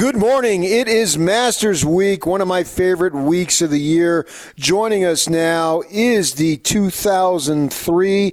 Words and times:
Good 0.00 0.16
morning. 0.16 0.64
It 0.64 0.88
is 0.88 1.18
Masters 1.18 1.84
Week, 1.84 2.24
one 2.24 2.40
of 2.40 2.48
my 2.48 2.64
favorite 2.64 3.12
weeks 3.12 3.60
of 3.60 3.68
the 3.68 3.78
year. 3.78 4.26
Joining 4.56 5.04
us 5.04 5.28
now 5.28 5.82
is 5.90 6.36
the 6.36 6.56
2003 6.56 8.32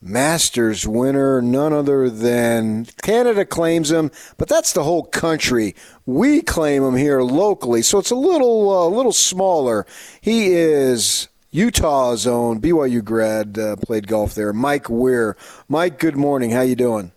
Masters 0.00 0.88
winner, 0.88 1.42
none 1.42 1.74
other 1.74 2.08
than 2.08 2.86
Canada 3.02 3.44
claims 3.44 3.90
him, 3.90 4.10
but 4.38 4.48
that's 4.48 4.72
the 4.72 4.82
whole 4.82 5.02
country. 5.02 5.74
We 6.06 6.40
claim 6.40 6.82
him 6.82 6.96
here 6.96 7.20
locally, 7.20 7.82
so 7.82 7.98
it's 7.98 8.10
a 8.10 8.16
little 8.16 8.72
a 8.72 8.86
uh, 8.86 8.88
little 8.88 9.12
smaller. 9.12 9.84
He 10.22 10.54
is 10.54 11.28
Utah's 11.50 12.26
own 12.26 12.58
BYU 12.58 13.04
grad, 13.04 13.58
uh, 13.58 13.76
played 13.76 14.06
golf 14.06 14.34
there. 14.34 14.54
Mike 14.54 14.88
Weir. 14.88 15.36
Mike, 15.68 15.98
good 15.98 16.16
morning. 16.16 16.52
How 16.52 16.62
you 16.62 16.74
doing? 16.74 17.12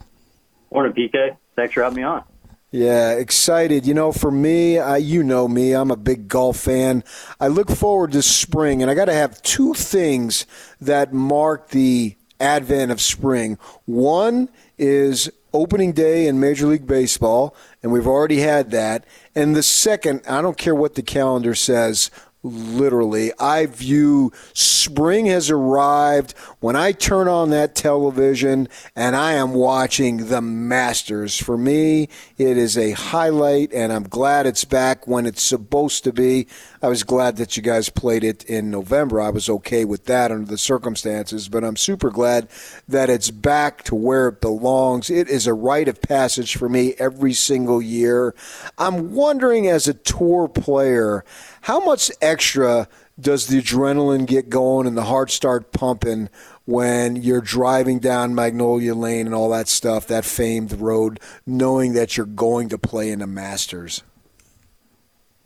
Morning, 0.69 0.91
PK. 0.91 1.37
Thanks 1.55 1.73
for 1.75 1.83
having 1.83 1.95
me 1.95 2.03
on. 2.03 2.25
Yeah, 2.73 3.11
excited. 3.11 3.85
You 3.85 3.93
know, 3.93 4.11
for 4.11 4.31
me, 4.31 4.79
I, 4.79 4.97
you 4.97 5.21
know 5.21 5.47
me, 5.47 5.73
I'm 5.73 5.91
a 5.91 5.95
big 5.95 6.27
golf 6.27 6.57
fan. 6.57 7.03
I 7.39 7.47
look 7.47 7.69
forward 7.69 8.13
to 8.13 8.23
spring, 8.23 8.81
and 8.81 8.89
I 8.89 8.95
got 8.95 9.05
to 9.05 9.13
have 9.13 9.39
two 9.43 9.75
things 9.75 10.47
that 10.81 11.13
mark 11.13 11.69
the 11.69 12.17
advent 12.39 12.91
of 12.91 12.99
spring. 12.99 13.59
One 13.85 14.49
is 14.79 15.29
opening 15.53 15.91
day 15.91 16.25
in 16.25 16.39
Major 16.39 16.65
League 16.65 16.87
Baseball, 16.87 17.55
and 17.83 17.91
we've 17.91 18.07
already 18.07 18.39
had 18.39 18.71
that. 18.71 19.05
And 19.35 19.55
the 19.55 19.61
second, 19.61 20.23
I 20.27 20.41
don't 20.41 20.57
care 20.57 20.73
what 20.73 20.95
the 20.95 21.03
calendar 21.03 21.53
says, 21.53 22.09
literally. 22.43 23.31
I 23.39 23.65
view 23.65 24.31
spring 24.53 25.27
has 25.27 25.49
arrived 25.49 26.33
when 26.59 26.75
I 26.75 26.91
turn 26.91 27.27
on 27.27 27.49
that 27.51 27.73
television 27.73 28.67
and 28.95 29.15
I 29.15 29.33
am 29.33 29.53
watching 29.53 30.27
the 30.27 30.41
Masters. 30.41 31.37
For 31.41 31.57
me, 31.57 32.09
it 32.37 32.57
is 32.57 32.77
a 32.77 32.91
highlight, 32.91 33.73
and 33.73 33.93
I'm 33.93 34.03
glad 34.03 34.45
it's 34.45 34.65
back 34.65 35.07
when 35.07 35.25
it's 35.25 35.41
supposed 35.41 36.03
to 36.03 36.13
be. 36.13 36.47
I 36.81 36.89
was 36.89 37.03
glad 37.03 37.37
that 37.37 37.55
you 37.55 37.63
guys 37.63 37.89
played 37.89 38.23
it 38.23 38.43
in 38.43 38.69
November. 38.69 39.21
I 39.21 39.29
was 39.29 39.49
okay 39.49 39.85
with 39.85 40.05
that 40.05 40.31
under 40.31 40.45
the 40.45 40.57
circumstances, 40.57 41.47
but 41.47 41.63
I'm 41.63 41.77
super 41.77 42.09
glad 42.09 42.49
that 42.87 43.09
it's 43.09 43.31
back 43.31 43.83
to 43.83 43.95
where 43.95 44.27
it 44.27 44.41
belongs. 44.41 45.09
It 45.09 45.29
is 45.29 45.47
a 45.47 45.53
rite 45.53 45.87
of 45.87 46.01
passage 46.01 46.57
for 46.57 46.67
me 46.67 46.93
every 46.99 47.33
single 47.33 47.81
year. 47.81 48.35
I'm 48.77 49.13
wondering, 49.13 49.67
as 49.67 49.87
a 49.87 49.93
tour 49.93 50.47
player, 50.49 51.23
how 51.63 51.79
much 51.79 52.11
extra 52.21 52.89
does 53.17 53.47
the 53.47 53.61
adrenaline 53.61 54.25
get 54.25 54.49
going 54.49 54.85
and 54.85 54.97
the 54.97 55.03
heart 55.03 55.31
start 55.31 55.71
pumping 55.71 56.29
when 56.65 57.15
you're 57.15 57.41
driving 57.41 57.99
down 57.99 58.35
Magnolia 58.35 58.93
Lane 58.93 59.27
and 59.27 59.35
all 59.35 59.49
that 59.49 59.69
stuff, 59.69 60.05
that 60.07 60.25
famed 60.25 60.73
road, 60.73 61.21
knowing 61.45 61.93
that 61.93 62.17
you're 62.17 62.25
going 62.25 62.67
to 62.69 62.77
play 62.77 63.09
in 63.09 63.19
the 63.19 63.27
Masters? 63.27 64.03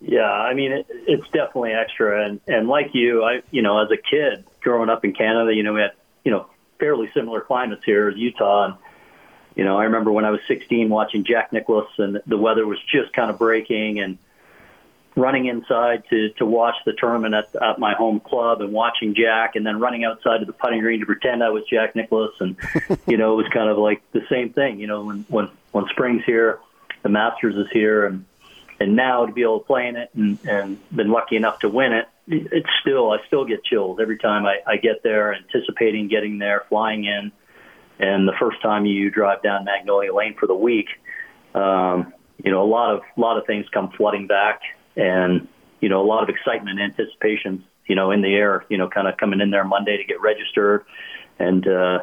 Yeah, 0.01 0.29
I 0.29 0.53
mean 0.53 0.71
it, 0.71 0.87
it's 0.89 1.25
definitely 1.25 1.73
extra, 1.73 2.25
and 2.25 2.39
and 2.47 2.67
like 2.67 2.91
you, 2.93 3.23
I 3.23 3.41
you 3.49 3.63
know 3.63 3.83
as 3.83 3.89
a 3.89 3.97
kid 3.97 4.45
growing 4.61 4.89
up 4.89 5.03
in 5.03 5.13
Canada, 5.13 5.53
you 5.53 5.63
know 5.63 5.73
we 5.73 5.81
had 5.81 5.93
you 6.23 6.31
know 6.31 6.47
fairly 6.79 7.09
similar 7.15 7.41
climates 7.41 7.83
here 7.83 8.09
as 8.09 8.15
Utah, 8.15 8.65
and 8.65 8.75
you 9.55 9.65
know 9.65 9.77
I 9.77 9.85
remember 9.85 10.11
when 10.11 10.23
I 10.23 10.29
was 10.29 10.39
16 10.47 10.89
watching 10.89 11.23
Jack 11.23 11.51
Nicklaus, 11.51 11.89
and 11.97 12.21
the 12.27 12.37
weather 12.37 12.67
was 12.67 12.77
just 12.91 13.11
kind 13.13 13.31
of 13.31 13.39
breaking, 13.39 13.99
and 13.99 14.19
running 15.17 15.47
inside 15.47 16.03
to 16.09 16.29
to 16.37 16.45
watch 16.45 16.75
the 16.85 16.93
tournament 16.93 17.33
at, 17.33 17.53
at 17.61 17.79
my 17.79 17.93
home 17.95 18.19
club 18.19 18.61
and 18.61 18.71
watching 18.71 19.15
Jack, 19.15 19.55
and 19.55 19.65
then 19.65 19.79
running 19.79 20.05
outside 20.05 20.39
to 20.39 20.45
the 20.45 20.53
putting 20.53 20.79
green 20.79 20.99
to 21.01 21.05
pretend 21.05 21.43
I 21.43 21.49
was 21.49 21.63
Jack 21.69 21.95
Nicklaus, 21.95 22.33
and 22.39 22.55
you 23.07 23.17
know 23.17 23.33
it 23.33 23.43
was 23.43 23.47
kind 23.51 23.69
of 23.69 23.77
like 23.77 24.01
the 24.11 24.21
same 24.29 24.53
thing. 24.53 24.79
You 24.79 24.87
know 24.87 25.03
when 25.03 25.25
when 25.27 25.49
when 25.71 25.85
spring's 25.87 26.23
here, 26.25 26.59
the 27.01 27.09
Masters 27.09 27.55
is 27.55 27.67
here, 27.73 28.05
and 28.05 28.25
and 28.79 28.95
now 28.95 29.25
to 29.25 29.33
be 29.33 29.41
able 29.41 29.59
to 29.59 29.65
play 29.65 29.87
in 29.87 29.95
it 29.95 30.11
and, 30.13 30.37
and 30.47 30.95
been 30.95 31.09
lucky 31.09 31.35
enough 31.35 31.59
to 31.59 31.69
win 31.69 31.93
it, 31.93 32.07
it's 32.27 32.69
still 32.81 33.11
I 33.11 33.17
still 33.25 33.43
get 33.43 33.63
chills 33.63 33.99
every 33.99 34.17
time 34.17 34.45
I, 34.45 34.59
I 34.67 34.77
get 34.77 35.01
there, 35.03 35.33
anticipating 35.33 36.07
getting 36.09 36.37
there, 36.37 36.63
flying 36.69 37.05
in, 37.05 37.31
and 37.99 38.27
the 38.27 38.35
first 38.39 38.61
time 38.61 38.85
you 38.85 39.09
drive 39.09 39.41
down 39.41 39.65
Magnolia 39.65 40.13
Lane 40.13 40.35
for 40.39 40.45
the 40.45 40.55
week. 40.55 40.87
Um, 41.55 42.13
you 42.43 42.51
know, 42.51 42.61
a 42.61 42.69
lot 42.69 42.93
of 42.93 43.01
a 43.17 43.19
lot 43.19 43.39
of 43.39 43.47
things 43.47 43.65
come 43.73 43.89
flooding 43.97 44.27
back, 44.27 44.61
and 44.97 45.47
you 45.79 45.87
know 45.87 46.01
a 46.01 46.07
lot 46.07 46.23
of 46.23 46.29
excitement, 46.29 46.79
and 46.79 46.91
anticipation, 46.91 47.63
you 47.87 47.95
know, 47.95 48.11
in 48.11 48.21
the 48.21 48.33
air. 48.33 48.65
You 48.69 48.77
know, 48.77 48.89
kind 48.89 49.07
of 49.07 49.15
coming 49.17 49.39
in 49.39 49.51
there 49.51 49.63
Monday 49.63 49.95
to 49.95 50.03
get 50.03 50.19
registered 50.19 50.83
and 51.39 51.65
uh, 51.67 51.99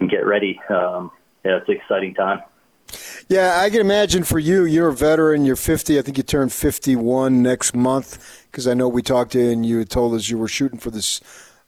and 0.00 0.10
get 0.10 0.26
ready. 0.26 0.60
Um, 0.68 1.12
yeah, 1.44 1.58
it's 1.58 1.68
an 1.68 1.76
exciting 1.76 2.14
time. 2.14 2.40
Yeah, 3.28 3.60
I 3.60 3.70
can 3.70 3.80
imagine 3.80 4.24
for 4.24 4.38
you, 4.38 4.64
you're 4.64 4.88
a 4.88 4.92
veteran, 4.92 5.44
you're 5.44 5.54
50. 5.54 5.98
I 5.98 6.02
think 6.02 6.16
you 6.16 6.24
turn 6.24 6.48
51 6.48 7.42
next 7.42 7.74
month 7.74 8.46
because 8.50 8.66
I 8.66 8.74
know 8.74 8.88
we 8.88 9.02
talked 9.02 9.32
to 9.32 9.38
you 9.38 9.50
and 9.50 9.64
you 9.64 9.84
told 9.84 10.14
us 10.14 10.28
you 10.28 10.36
were 10.36 10.48
shooting 10.48 10.78
for 10.78 10.90
this. 10.90 11.20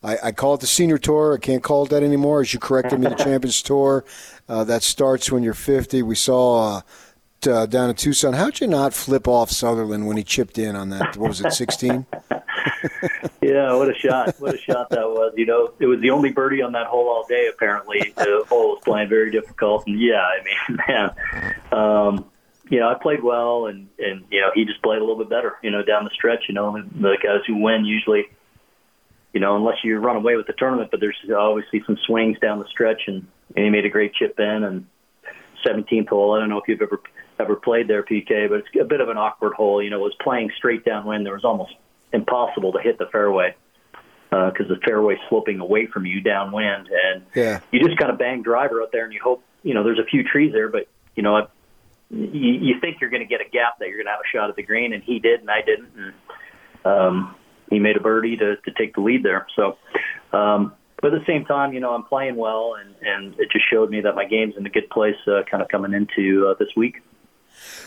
I, 0.03 0.19
I, 0.25 0.33
call 0.33 0.55
it 0.55 0.61
the 0.61 0.67
senior 0.67 0.99
tour. 0.99 1.35
I 1.35 1.39
can't 1.39 1.63
call 1.63 1.85
it 1.85 1.91
that 1.91 2.03
anymore. 2.03 2.41
As 2.41 2.53
you 2.53 2.59
corrected 2.59 2.99
me, 2.99 3.07
the 3.09 3.15
Champions 3.25 3.63
Tour. 3.63 4.05
Uh, 4.49 4.65
that 4.65 4.83
starts 4.83 5.31
when 5.31 5.45
you're 5.45 5.55
50. 5.55 6.03
We 6.03 6.17
saw 6.17 6.79
uh, 6.79 6.81
uh, 7.47 7.67
down 7.67 7.91
in 7.91 7.97
Tucson. 7.97 8.33
How'd 8.33 8.61
you 8.61 8.67
not 8.67 8.95
flip 8.95 9.29
off 9.29 9.51
Sutherland 9.51 10.07
when 10.07 10.17
he 10.17 10.25
chipped 10.25 10.59
in 10.59 10.77
on 10.77 10.91
that? 10.91 11.17
What 11.17 11.29
was 11.29 11.41
it, 11.41 11.53
16? 11.53 12.07
yeah, 13.43 13.75
what 13.75 13.89
a 13.89 13.95
shot! 13.95 14.35
What 14.39 14.55
a 14.55 14.59
shot 14.59 14.91
that 14.91 15.09
was. 15.09 15.35
You 15.37 15.47
know, 15.47 15.73
it 15.79 15.87
was 15.87 16.01
the 16.01 16.11
only 16.11 16.31
birdie 16.31 16.63
on 16.63 16.73
that 16.73 16.87
hole 16.87 17.09
all 17.09 17.27
day. 17.29 17.49
Apparently, 17.53 18.13
the 18.17 18.45
hole 18.49 18.71
was 18.71 18.81
playing 18.85 19.09
very 19.09 19.31
difficult. 19.31 19.85
And 19.87 20.01
yeah, 20.01 20.23
I 20.23 20.43
mean, 20.45 20.79
man, 20.89 21.11
um, 21.73 22.31
you 22.69 22.81
know, 22.81 22.89
I 22.89 22.95
played 22.95 23.23
well, 23.23 23.67
and 23.67 23.89
and 23.99 24.25
you 24.31 24.41
know, 24.41 24.51
he 24.55 24.65
just 24.65 24.83
played 24.83 24.99
a 24.99 25.01
little 25.01 25.19
bit 25.19 25.29
better. 25.29 25.57
You 25.63 25.71
know, 25.71 25.83
down 25.83 26.05
the 26.05 26.11
stretch. 26.11 26.45
You 26.49 26.55
know, 26.55 26.73
the 26.73 27.19
guys 27.23 27.41
who 27.47 27.57
win 27.57 27.85
usually, 27.85 28.27
you 29.33 29.41
know, 29.41 29.57
unless 29.57 29.79
you 29.85 29.99
run 29.99 30.17
away 30.17 30.37
with 30.37 30.47
the 30.47 30.55
tournament, 30.55 30.91
but 30.91 31.01
there's 31.01 31.19
obviously 31.37 31.83
some 31.87 31.99
swings 32.07 32.39
down 32.39 32.59
the 32.59 32.69
stretch, 32.69 33.03
and, 33.07 33.27
and 33.57 33.65
he 33.65 33.71
made 33.71 33.85
a 33.87 33.91
great 33.91 34.15
chip 34.15 34.39
in 34.39 34.65
and 34.65 34.87
17th 35.67 36.09
hole. 36.09 36.35
I 36.35 36.41
don't 36.41 36.49
know 36.49 36.59
if 36.59 36.69
you've 36.69 36.83
ever 36.83 37.01
ever 37.39 37.57
played 37.57 37.89
there, 37.89 38.03
PK, 38.03 38.49
but 38.49 38.61
it's 38.61 38.69
a 38.81 38.85
bit 38.85 39.01
of 39.01 39.09
an 39.09 39.17
awkward 39.17 39.55
hole. 39.55 39.83
You 39.83 39.91
know, 39.91 39.99
it 39.99 40.03
was 40.03 40.17
playing 40.23 40.51
straight 40.57 40.85
downwind. 40.85 41.27
There 41.27 41.35
was 41.35 41.45
almost 41.45 41.73
impossible 42.13 42.73
to 42.73 42.81
hit 42.81 42.99
the 42.99 43.07
fairway 43.07 43.55
because 44.31 44.67
uh, 44.67 44.75
the 44.75 44.81
fairway 44.85 45.17
sloping 45.29 45.61
away 45.61 45.87
from 45.87 46.07
you 46.07 46.21
downwind, 46.21 46.89
and 46.89 47.25
yeah. 47.35 47.61
you 47.71 47.81
just 47.81 47.99
kind 47.99 48.11
of 48.11 48.19
bang 48.19 48.43
driver 48.43 48.83
out 48.83 48.91
there, 48.93 49.05
and 49.05 49.13
you 49.13 49.21
hope 49.23 49.43
you 49.63 49.75
know 49.75 49.85
there's 49.85 49.99
a 49.99 50.05
few 50.05 50.25
trees 50.25 50.53
there, 50.53 50.69
but 50.69 50.89
you 51.15 51.23
know 51.23 51.47
you, 52.11 52.53
you 52.53 52.81
think 52.81 53.01
you're 53.01 53.11
going 53.11 53.23
to 53.23 53.29
get 53.29 53.41
a 53.41 53.49
gap 53.49 53.79
that 53.79 53.89
you're 53.89 53.99
going 53.99 54.07
to 54.07 54.13
have 54.13 54.21
a 54.21 54.37
shot 54.37 54.51
at 54.51 54.57
the 54.57 54.63
green, 54.63 54.93
and 54.93 55.03
he 55.03 55.19
did, 55.19 55.41
and 55.41 55.51
I 55.51 55.61
didn't, 55.63 55.91
and 55.97 56.15
um, 56.85 57.35
he 57.69 57.79
made 57.79 57.97
a 57.97 58.01
birdie 58.01 58.37
to 58.37 58.57
to 58.57 58.71
take 58.77 58.95
the 58.95 59.01
lead 59.01 59.23
there. 59.23 59.47
So. 59.57 59.77
Um, 60.33 60.75
but 61.03 61.13
at 61.13 61.19
the 61.19 61.27
same 61.27 61.45
time, 61.45 61.73
you 61.73 61.81
know, 61.81 61.91
I'm 61.91 62.05
playing 62.05 62.37
well, 62.37 62.77
and, 62.81 62.95
and 63.03 63.35
it 63.41 63.51
just 63.51 63.69
showed 63.69 63.91
me 63.91 64.03
that 64.03 64.15
my 64.15 64.25
game's 64.25 64.55
in 64.57 64.65
a 64.65 64.71
good 64.71 64.89
place 64.89 65.17
uh, 65.27 65.43
kind 65.51 65.61
of 65.61 65.69
coming 65.69 65.93
into 65.95 66.47
uh, 66.47 66.55
this 66.61 66.69
week. 66.77 67.03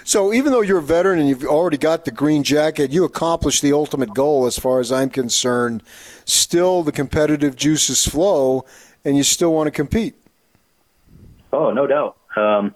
So 0.05 0.31
even 0.31 0.51
though 0.51 0.61
you're 0.61 0.77
a 0.77 0.83
veteran 0.83 1.17
and 1.17 1.27
you've 1.27 1.43
already 1.43 1.77
got 1.77 2.05
the 2.05 2.11
green 2.11 2.43
jacket, 2.43 2.91
you 2.91 3.05
accomplished 3.05 3.63
the 3.63 3.73
ultimate 3.73 4.13
goal 4.13 4.45
as 4.45 4.57
far 4.57 4.79
as 4.79 4.91
I'm 4.91 5.09
concerned. 5.09 5.81
Still, 6.25 6.83
the 6.83 6.91
competitive 6.91 7.55
juices 7.55 8.07
flow, 8.07 8.66
and 9.03 9.17
you 9.17 9.23
still 9.23 9.51
want 9.51 9.66
to 9.66 9.71
compete. 9.71 10.13
Oh, 11.51 11.71
no 11.71 11.88
doubt. 11.88 12.17
Um, 12.38 12.75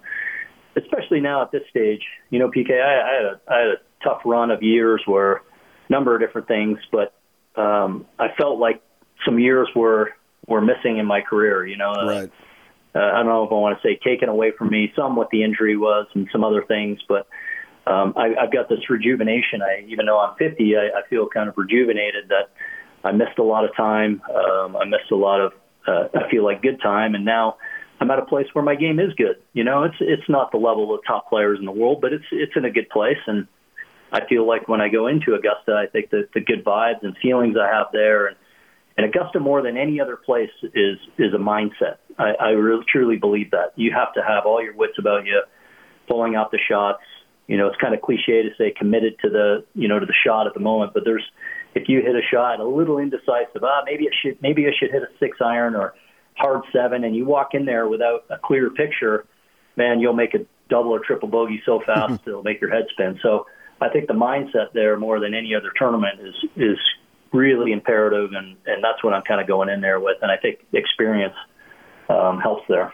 especially 0.75 1.19
now 1.19 1.43
at 1.43 1.51
this 1.51 1.61
stage, 1.69 2.01
you 2.31 2.39
know, 2.39 2.49
PK, 2.49 2.71
I, 2.81 2.99
I, 2.99 3.13
had 3.13 3.25
a, 3.25 3.39
I 3.47 3.59
had 3.59 3.67
a 3.67 3.75
tough 4.03 4.21
run 4.25 4.49
of 4.49 4.63
years 4.63 5.03
where 5.05 5.33
a 5.33 5.41
number 5.87 6.15
of 6.15 6.21
different 6.21 6.47
things, 6.47 6.79
but 6.91 7.13
um, 7.55 8.07
I 8.17 8.29
felt 8.39 8.57
like 8.57 8.81
some 9.23 9.37
years 9.37 9.69
were 9.75 10.15
were 10.47 10.61
missing 10.61 10.97
in 10.97 11.05
my 11.05 11.21
career. 11.21 11.63
You 11.63 11.77
know, 11.77 11.93
right 11.93 12.31
uh, 12.95 12.99
I 12.99 13.17
don't 13.17 13.27
know 13.27 13.43
if 13.43 13.51
I 13.51 13.55
want 13.55 13.79
to 13.79 13.87
say 13.87 13.99
taken 14.03 14.29
away 14.29 14.51
from 14.57 14.69
me, 14.69 14.91
some 14.95 15.15
what 15.15 15.29
the 15.31 15.43
injury 15.43 15.77
was 15.77 16.07
and 16.15 16.27
some 16.31 16.43
other 16.43 16.63
things, 16.67 16.99
but 17.07 17.27
um, 17.85 18.13
I, 18.17 18.35
I've 18.39 18.51
got 18.51 18.69
this 18.69 18.89
rejuvenation. 18.89 19.61
I, 19.61 19.85
even 19.87 20.05
though 20.05 20.19
I'm 20.19 20.35
50, 20.37 20.75
I, 20.75 20.99
I 20.99 21.07
feel 21.09 21.27
kind 21.27 21.49
of 21.49 21.57
rejuvenated 21.57 22.29
that 22.29 22.49
I 23.03 23.11
missed 23.11 23.37
a 23.37 23.43
lot 23.43 23.65
of 23.65 23.75
time. 23.75 24.21
Um, 24.29 24.75
I 24.75 24.85
missed 24.85 25.11
a 25.11 25.15
lot 25.15 25.41
of, 25.41 25.53
uh, 25.87 26.07
I 26.15 26.29
feel 26.29 26.43
like 26.43 26.61
good 26.61 26.81
time. 26.81 27.15
And 27.15 27.25
now 27.25 27.57
I'm 27.99 28.09
at 28.11 28.19
a 28.19 28.25
place 28.25 28.47
where 28.53 28.63
my 28.63 28.75
game 28.75 28.99
is 28.99 29.13
good. 29.15 29.37
You 29.53 29.63
know, 29.63 29.83
it's, 29.83 29.95
it's 29.99 30.27
not 30.29 30.51
the 30.51 30.57
level 30.57 30.93
of 30.93 31.01
top 31.05 31.29
players 31.29 31.59
in 31.59 31.65
the 31.65 31.71
world, 31.71 31.99
but 32.01 32.13
it's, 32.13 32.25
it's 32.31 32.53
in 32.55 32.65
a 32.65 32.71
good 32.71 32.89
place. 32.89 33.17
And 33.27 33.47
I 34.11 34.25
feel 34.27 34.47
like 34.47 34.67
when 34.67 34.81
I 34.81 34.89
go 34.89 35.07
into 35.07 35.33
Augusta, 35.33 35.73
I 35.73 35.85
think 35.91 36.09
that 36.11 36.29
the 36.33 36.41
good 36.41 36.63
vibes 36.65 37.03
and 37.03 37.15
feelings 37.21 37.55
I 37.59 37.67
have 37.73 37.87
there 37.93 38.27
and, 38.27 38.35
and 38.99 39.15
Augusta, 39.15 39.39
more 39.39 39.61
than 39.61 39.77
any 39.77 40.01
other 40.01 40.17
place, 40.17 40.49
is 40.61 40.97
is 41.17 41.33
a 41.33 41.37
mindset. 41.37 41.99
I, 42.17 42.33
I 42.37 42.49
really 42.49 42.83
truly 42.85 43.15
believe 43.15 43.51
that 43.51 43.71
you 43.77 43.93
have 43.93 44.13
to 44.15 44.21
have 44.21 44.45
all 44.45 44.61
your 44.61 44.75
wits 44.75 44.95
about 44.99 45.25
you, 45.25 45.41
pulling 46.05 46.35
out 46.35 46.51
the 46.51 46.59
shots. 46.69 47.01
You 47.47 47.57
know, 47.57 47.67
it's 47.67 47.77
kind 47.77 47.95
of 47.95 48.01
cliche 48.01 48.43
to 48.43 48.49
say 48.57 48.71
committed 48.77 49.15
to 49.21 49.29
the 49.29 49.63
you 49.73 49.87
know 49.87 49.99
to 49.99 50.05
the 50.05 50.13
shot 50.25 50.47
at 50.47 50.53
the 50.53 50.59
moment, 50.59 50.93
but 50.93 51.05
there's 51.05 51.23
if 51.75 51.87
you 51.87 52.01
hit 52.01 52.13
a 52.13 52.21
shot 52.29 52.59
a 52.59 52.65
little 52.65 52.97
indecisive, 52.97 53.63
ah, 53.63 53.83
maybe 53.85 54.03
it 54.03 54.13
should 54.21 54.41
maybe 54.41 54.67
I 54.67 54.71
should 54.77 54.91
hit 54.91 55.01
a 55.01 55.07
six 55.17 55.37
iron 55.39 55.75
or 55.75 55.93
hard 56.35 56.63
seven, 56.73 57.05
and 57.05 57.15
you 57.15 57.23
walk 57.23 57.53
in 57.53 57.63
there 57.63 57.87
without 57.87 58.25
a 58.29 58.37
clear 58.37 58.69
picture, 58.69 59.23
man, 59.77 60.01
you'll 60.01 60.11
make 60.11 60.33
a 60.33 60.39
double 60.67 60.91
or 60.91 60.99
triple 60.99 61.29
bogey 61.29 61.61
so 61.65 61.81
fast 61.85 62.19
it'll 62.27 62.43
make 62.43 62.59
your 62.59 62.69
head 62.69 62.83
spin. 62.91 63.17
So 63.23 63.45
I 63.79 63.87
think 63.87 64.07
the 64.07 64.13
mindset 64.13 64.73
there 64.73 64.99
more 64.99 65.21
than 65.21 65.33
any 65.33 65.55
other 65.55 65.71
tournament 65.73 66.19
is 66.19 66.35
is 66.57 66.77
really 67.33 67.71
imperative, 67.71 68.31
and 68.33 68.57
and 68.65 68.83
that's 68.83 69.03
what 69.03 69.13
I'm 69.13 69.23
kind 69.23 69.41
of 69.41 69.47
going 69.47 69.69
in 69.69 69.81
there 69.81 69.99
with. 69.99 70.17
And 70.21 70.31
I 70.31 70.37
think 70.37 70.59
experience 70.73 71.35
um, 72.09 72.39
helps 72.39 72.67
there. 72.67 72.93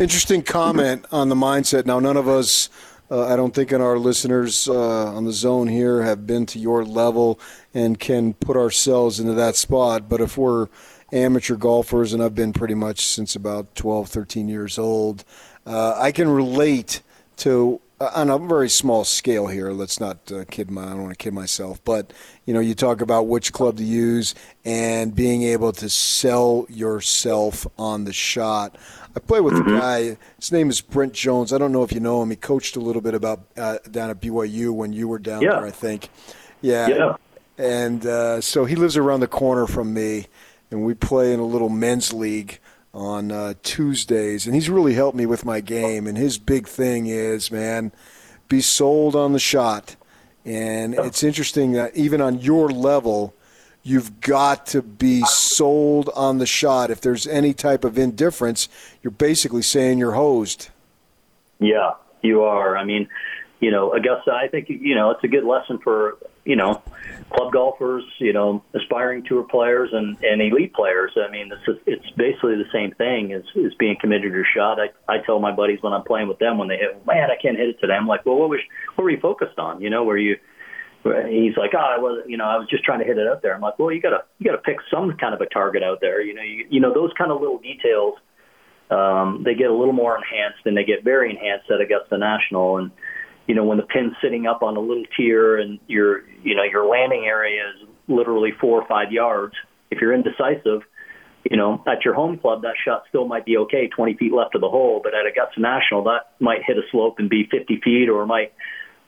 Interesting 0.00 0.42
comment 0.42 1.06
on 1.12 1.28
the 1.28 1.34
mindset. 1.34 1.86
Now, 1.86 2.00
none 2.00 2.16
of 2.16 2.28
us. 2.28 2.68
Uh, 3.10 3.26
I 3.26 3.36
don't 3.36 3.54
think 3.54 3.72
in 3.72 3.82
our 3.82 3.98
listeners 3.98 4.66
uh, 4.66 5.12
on 5.12 5.26
the 5.26 5.32
zone 5.32 5.68
here 5.68 6.02
have 6.02 6.26
been 6.26 6.46
to 6.46 6.58
your 6.58 6.82
level 6.82 7.38
and 7.74 8.00
can 8.00 8.32
put 8.32 8.56
ourselves 8.56 9.20
into 9.20 9.34
that 9.34 9.54
spot. 9.54 10.08
But 10.08 10.22
if 10.22 10.38
we're 10.38 10.68
amateur 11.12 11.56
golfers, 11.56 12.14
and 12.14 12.22
I've 12.22 12.34
been 12.34 12.54
pretty 12.54 12.72
much 12.72 13.04
since 13.04 13.36
about 13.36 13.74
12, 13.74 14.08
13 14.08 14.48
years 14.48 14.78
old, 14.78 15.24
uh, 15.66 15.94
I 15.98 16.10
can 16.10 16.26
relate 16.26 17.02
to 17.38 17.81
on 18.14 18.30
a 18.30 18.38
very 18.38 18.68
small 18.68 19.04
scale 19.04 19.46
here. 19.46 19.70
Let's 19.70 20.00
not 20.00 20.30
uh, 20.32 20.44
kid 20.50 20.70
my. 20.70 20.84
I 20.84 20.90
don't 20.90 21.02
want 21.02 21.18
to 21.18 21.22
kid 21.22 21.34
myself, 21.34 21.82
but 21.84 22.12
you 22.46 22.54
know, 22.54 22.60
you 22.60 22.74
talk 22.74 23.00
about 23.00 23.26
which 23.26 23.52
club 23.52 23.76
to 23.76 23.84
use 23.84 24.34
and 24.64 25.14
being 25.14 25.42
able 25.42 25.72
to 25.72 25.88
sell 25.88 26.66
yourself 26.68 27.66
on 27.78 28.04
the 28.04 28.12
shot. 28.12 28.76
I 29.14 29.20
play 29.20 29.40
with 29.40 29.54
mm-hmm. 29.54 29.76
a 29.76 29.78
guy. 29.80 30.16
His 30.38 30.52
name 30.52 30.70
is 30.70 30.80
Brent 30.80 31.12
Jones. 31.12 31.52
I 31.52 31.58
don't 31.58 31.72
know 31.72 31.82
if 31.82 31.92
you 31.92 32.00
know 32.00 32.22
him. 32.22 32.30
He 32.30 32.36
coached 32.36 32.76
a 32.76 32.80
little 32.80 33.02
bit 33.02 33.14
about 33.14 33.40
uh, 33.56 33.78
down 33.90 34.10
at 34.10 34.20
BYU 34.20 34.72
when 34.72 34.92
you 34.92 35.08
were 35.08 35.18
down 35.18 35.42
yeah. 35.42 35.50
there. 35.50 35.66
I 35.66 35.70
think. 35.70 36.08
Yeah. 36.60 36.88
Yeah. 36.88 37.16
And 37.58 38.06
uh, 38.06 38.40
so 38.40 38.64
he 38.64 38.74
lives 38.74 38.96
around 38.96 39.20
the 39.20 39.28
corner 39.28 39.66
from 39.66 39.92
me, 39.92 40.26
and 40.70 40.84
we 40.84 40.94
play 40.94 41.32
in 41.34 41.40
a 41.40 41.44
little 41.44 41.68
men's 41.68 42.12
league 42.12 42.58
on 42.94 43.32
uh, 43.32 43.54
Tuesdays, 43.62 44.46
and 44.46 44.54
he's 44.54 44.68
really 44.68 44.94
helped 44.94 45.16
me 45.16 45.26
with 45.26 45.44
my 45.44 45.60
game. 45.60 46.06
And 46.06 46.18
his 46.18 46.38
big 46.38 46.68
thing 46.68 47.06
is, 47.06 47.50
man, 47.50 47.92
be 48.48 48.60
sold 48.60 49.16
on 49.16 49.32
the 49.32 49.38
shot. 49.38 49.96
And 50.44 50.94
it's 50.94 51.22
interesting 51.22 51.72
that 51.72 51.96
even 51.96 52.20
on 52.20 52.40
your 52.40 52.68
level, 52.68 53.32
you've 53.82 54.20
got 54.20 54.66
to 54.66 54.82
be 54.82 55.22
sold 55.22 56.10
on 56.14 56.38
the 56.38 56.46
shot. 56.46 56.90
If 56.90 57.00
there's 57.00 57.26
any 57.26 57.54
type 57.54 57.84
of 57.84 57.96
indifference, 57.96 58.68
you're 59.02 59.12
basically 59.12 59.62
saying 59.62 59.98
you're 59.98 60.12
hosed. 60.12 60.68
Yeah, 61.60 61.92
you 62.22 62.42
are. 62.42 62.76
I 62.76 62.84
mean, 62.84 63.08
you 63.60 63.70
know, 63.70 63.92
Augusta, 63.92 64.32
I 64.32 64.48
think, 64.48 64.68
you 64.68 64.94
know, 64.94 65.10
it's 65.10 65.22
a 65.22 65.28
good 65.28 65.44
lesson 65.44 65.78
for, 65.78 66.18
you 66.44 66.56
know, 66.56 66.82
club 67.34 67.52
golfers, 67.52 68.04
you 68.18 68.32
know, 68.32 68.62
aspiring 68.74 69.24
tour 69.24 69.42
players 69.42 69.90
and, 69.92 70.16
and 70.22 70.40
elite 70.40 70.72
players. 70.74 71.12
I 71.16 71.30
mean, 71.30 71.50
it's, 71.52 71.80
it's 71.86 72.10
basically 72.16 72.56
the 72.56 72.68
same 72.72 72.92
thing 72.92 73.32
as, 73.32 73.42
as 73.56 73.74
being 73.78 73.96
committed 74.00 74.32
to 74.32 74.36
your 74.36 74.46
shot. 74.56 74.78
I, 74.78 74.88
I 75.12 75.18
tell 75.24 75.40
my 75.40 75.52
buddies 75.52 75.78
when 75.82 75.92
I'm 75.92 76.04
playing 76.04 76.28
with 76.28 76.38
them 76.38 76.58
when 76.58 76.68
they 76.68 76.76
hit, 76.76 77.06
man, 77.06 77.30
I 77.30 77.40
can't 77.40 77.56
hit 77.56 77.68
it 77.68 77.80
today. 77.80 77.94
I'm 77.94 78.06
like, 78.06 78.24
well, 78.26 78.36
what 78.36 78.48
was, 78.48 78.60
what 78.94 79.04
were 79.04 79.10
you 79.10 79.20
focused 79.20 79.58
on? 79.58 79.80
You 79.80 79.90
know, 79.90 80.04
where 80.04 80.16
you, 80.16 80.36
he's 81.02 81.56
like, 81.56 81.72
oh, 81.74 81.78
I 81.78 81.98
was, 81.98 82.24
you 82.26 82.36
know, 82.36 82.44
I 82.44 82.56
was 82.56 82.68
just 82.68 82.84
trying 82.84 83.00
to 83.00 83.04
hit 83.04 83.18
it 83.18 83.26
out 83.26 83.42
there. 83.42 83.54
I'm 83.54 83.60
like, 83.60 83.78
well, 83.78 83.90
you 83.90 84.00
gotta, 84.00 84.24
you 84.38 84.46
gotta 84.46 84.62
pick 84.62 84.76
some 84.90 85.12
kind 85.18 85.34
of 85.34 85.40
a 85.40 85.46
target 85.46 85.82
out 85.82 86.00
there. 86.00 86.22
You 86.22 86.34
know, 86.34 86.42
you, 86.42 86.66
you 86.70 86.80
know, 86.80 86.94
those 86.94 87.10
kind 87.18 87.30
of 87.30 87.40
little 87.40 87.58
details, 87.58 88.14
um, 88.90 89.42
they 89.44 89.54
get 89.54 89.70
a 89.70 89.74
little 89.74 89.94
more 89.94 90.16
enhanced 90.16 90.66
and 90.66 90.76
they 90.76 90.84
get 90.84 91.02
very 91.02 91.30
enhanced 91.30 91.70
at 91.70 91.80
Augusta 91.80 92.18
National. 92.18 92.78
And, 92.78 92.90
you 93.46 93.54
know, 93.54 93.64
when 93.64 93.78
the 93.78 93.84
pin's 93.84 94.12
sitting 94.22 94.46
up 94.46 94.62
on 94.62 94.76
a 94.76 94.80
little 94.80 95.04
tier 95.16 95.58
and 95.58 95.78
your, 95.86 96.22
you 96.42 96.54
know, 96.54 96.62
your 96.62 96.86
landing 96.86 97.24
area 97.24 97.62
is 97.68 97.88
literally 98.08 98.50
four 98.60 98.80
or 98.80 98.86
five 98.86 99.12
yards, 99.12 99.54
if 99.90 100.00
you're 100.00 100.14
indecisive, 100.14 100.82
you 101.50 101.56
know, 101.56 101.82
at 101.86 102.04
your 102.04 102.14
home 102.14 102.38
club, 102.38 102.62
that 102.62 102.74
shot 102.84 103.02
still 103.08 103.26
might 103.26 103.44
be 103.44 103.56
okay, 103.56 103.88
20 103.88 104.14
feet 104.14 104.32
left 104.32 104.54
of 104.54 104.60
the 104.60 104.68
hole. 104.68 105.00
But 105.02 105.12
at 105.14 105.26
Augusta 105.26 105.60
National, 105.60 106.04
that 106.04 106.32
might 106.40 106.60
hit 106.64 106.76
a 106.76 106.82
slope 106.90 107.16
and 107.18 107.28
be 107.28 107.48
50 107.50 107.80
feet 107.82 108.08
or 108.08 108.26
might 108.26 108.52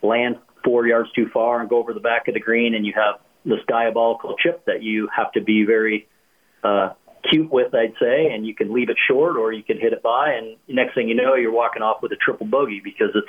land 0.02 0.36
four 0.64 0.86
yards 0.86 1.10
too 1.12 1.28
far 1.32 1.60
and 1.60 1.68
go 1.68 1.78
over 1.78 1.94
the 1.94 2.00
back 2.00 2.26
of 2.26 2.34
the 2.34 2.40
green, 2.40 2.74
and 2.74 2.84
you 2.84 2.92
have 2.94 3.20
this 3.44 3.60
diabolical 3.68 4.34
chip 4.42 4.64
that 4.66 4.82
you 4.82 5.08
have 5.14 5.30
to 5.32 5.40
be 5.42 5.64
very 5.64 6.08
uh, 6.64 6.90
cute 7.30 7.50
with, 7.50 7.74
I'd 7.74 7.94
say, 8.00 8.32
and 8.32 8.46
you 8.46 8.54
can 8.54 8.72
leave 8.72 8.88
it 8.88 8.96
short 9.08 9.36
or 9.36 9.52
you 9.52 9.62
can 9.62 9.78
hit 9.78 9.92
it 9.92 10.02
by, 10.02 10.32
and 10.32 10.56
next 10.68 10.94
thing 10.94 11.08
you 11.08 11.14
know, 11.14 11.34
you're 11.34 11.52
walking 11.52 11.82
off 11.82 12.02
with 12.02 12.12
a 12.12 12.16
triple 12.16 12.46
bogey 12.46 12.80
because 12.82 13.10
it's 13.14 13.28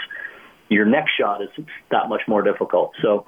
your 0.70 0.86
next 0.86 1.12
shot 1.20 1.42
is 1.42 1.50
that 1.92 2.10
much 2.10 2.22
more 2.28 2.42
difficult. 2.42 2.94
So 3.02 3.26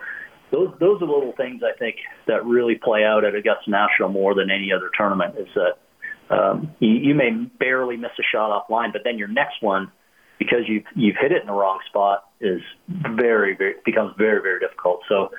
those 0.51 0.74
those 0.80 1.01
are 1.01 1.06
little 1.06 1.34
things 1.34 1.62
I 1.63 1.78
think 1.78 1.98
that 2.28 2.45
really 2.45 2.75
play 2.75 3.04
out 3.04 3.25
at 3.25 3.36
Augusta 3.36 3.69
National 3.69 4.10
more 4.10 4.34
than 4.34 4.50
any 4.50 4.72
other 4.72 4.89
tournament. 4.98 5.36
Is 5.38 5.48
that 5.56 6.36
um, 6.36 6.72
you, 6.80 6.89
you 6.89 7.16
may 7.16 7.31
barely 7.31 7.98
miss 7.98 8.12
a 8.19 8.24
shot 8.24 8.50
offline, 8.51 8.94
but 8.94 9.01
then 9.04 9.18
your 9.18 9.28
next 9.28 9.62
one, 9.62 9.92
because 10.39 10.62
you've 10.68 10.86
you've 10.95 11.16
hit 11.19 11.31
it 11.31 11.42
in 11.42 11.48
the 11.48 11.54
wrong 11.54 11.80
spot, 11.88 12.30
is 12.39 12.62
very 12.88 13.56
very 13.56 13.75
becomes 13.86 14.13
very 14.18 14.42
very 14.42 14.60
difficult. 14.60 15.01
So. 15.07 15.31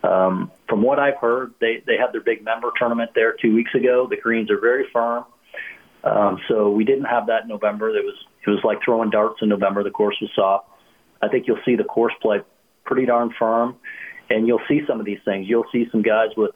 Um, 0.00 0.52
from 0.68 0.82
what 0.82 1.00
I've 1.00 1.16
heard, 1.16 1.54
they 1.60 1.82
they 1.84 1.96
had 1.96 2.12
their 2.12 2.20
big 2.20 2.44
member 2.44 2.70
tournament 2.78 3.10
there 3.16 3.34
two 3.42 3.52
weeks 3.52 3.74
ago. 3.74 4.06
The 4.08 4.16
greens 4.16 4.48
are 4.48 4.60
very 4.60 4.86
firm. 4.92 5.24
Um, 6.04 6.38
so 6.46 6.70
we 6.70 6.84
didn't 6.84 7.06
have 7.06 7.26
that 7.26 7.42
in 7.42 7.48
November. 7.48 7.88
It 7.88 8.04
was 8.04 8.14
it 8.46 8.50
was 8.50 8.60
like 8.62 8.78
throwing 8.84 9.10
darts 9.10 9.42
in 9.42 9.48
November. 9.48 9.82
The 9.82 9.90
course 9.90 10.16
was 10.20 10.30
soft. 10.36 10.67
I 11.22 11.28
think 11.28 11.46
you'll 11.46 11.60
see 11.64 11.76
the 11.76 11.84
course 11.84 12.14
play 12.20 12.38
pretty 12.84 13.06
darn 13.06 13.34
firm, 13.38 13.76
and 14.30 14.46
you'll 14.46 14.62
see 14.68 14.80
some 14.86 15.00
of 15.00 15.06
these 15.06 15.20
things. 15.24 15.46
You'll 15.48 15.66
see 15.72 15.86
some 15.90 16.02
guys 16.02 16.30
with 16.36 16.52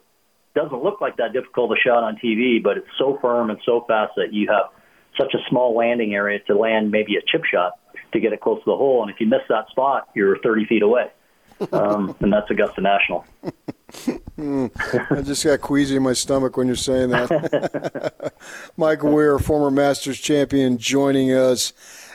doesn't 0.55 0.83
look 0.83 1.01
like 1.01 1.17
that 1.17 1.33
difficult 1.33 1.73
a 1.73 1.81
shot 1.81 2.03
on 2.03 2.17
TV, 2.17 2.63
but 2.63 2.77
it's 2.77 2.89
so 2.99 3.19
firm 3.21 3.51
and 3.51 3.59
so 3.65 3.85
fast 3.89 4.13
that 4.17 4.33
you 4.33 4.49
have 4.49 4.67
such 5.19 5.35
a 5.35 5.39
small 5.49 5.77
landing 5.77 6.15
area 6.15 6.41
to 6.47 6.57
land 6.57 6.91
maybe 6.91 7.17
a 7.17 7.23
chip 7.27 7.45
shot 7.45 7.79
to 8.13 8.21
get 8.21 8.33
it 8.33 8.41
close 8.41 8.59
to 8.59 8.65
the 8.67 8.77
hole. 8.77 9.03
And 9.03 9.11
if 9.11 9.21
you 9.21 9.27
miss 9.27 9.41
that 9.49 9.69
spot, 9.71 10.09
you're 10.15 10.39
30 10.41 10.67
feet 10.67 10.83
away. 10.83 11.11
Um, 11.73 12.15
and 12.21 12.33
that's 12.33 12.51
Augusta 12.51 12.81
National. 12.81 13.25
mm, 14.39 15.17
I 15.17 15.23
just 15.23 15.45
got 15.45 15.61
queasy 15.61 15.97
in 15.97 16.03
my 16.03 16.13
stomach 16.13 16.57
when 16.57 16.67
you're 16.67 16.77
saying 16.77 17.11
that. 17.11 18.35
Mike 18.77 19.03
Weir, 19.03 19.39
former 19.39 19.71
Masters 19.71 20.21
champion, 20.21 20.79
joining 20.79 21.33
us. 21.33 21.73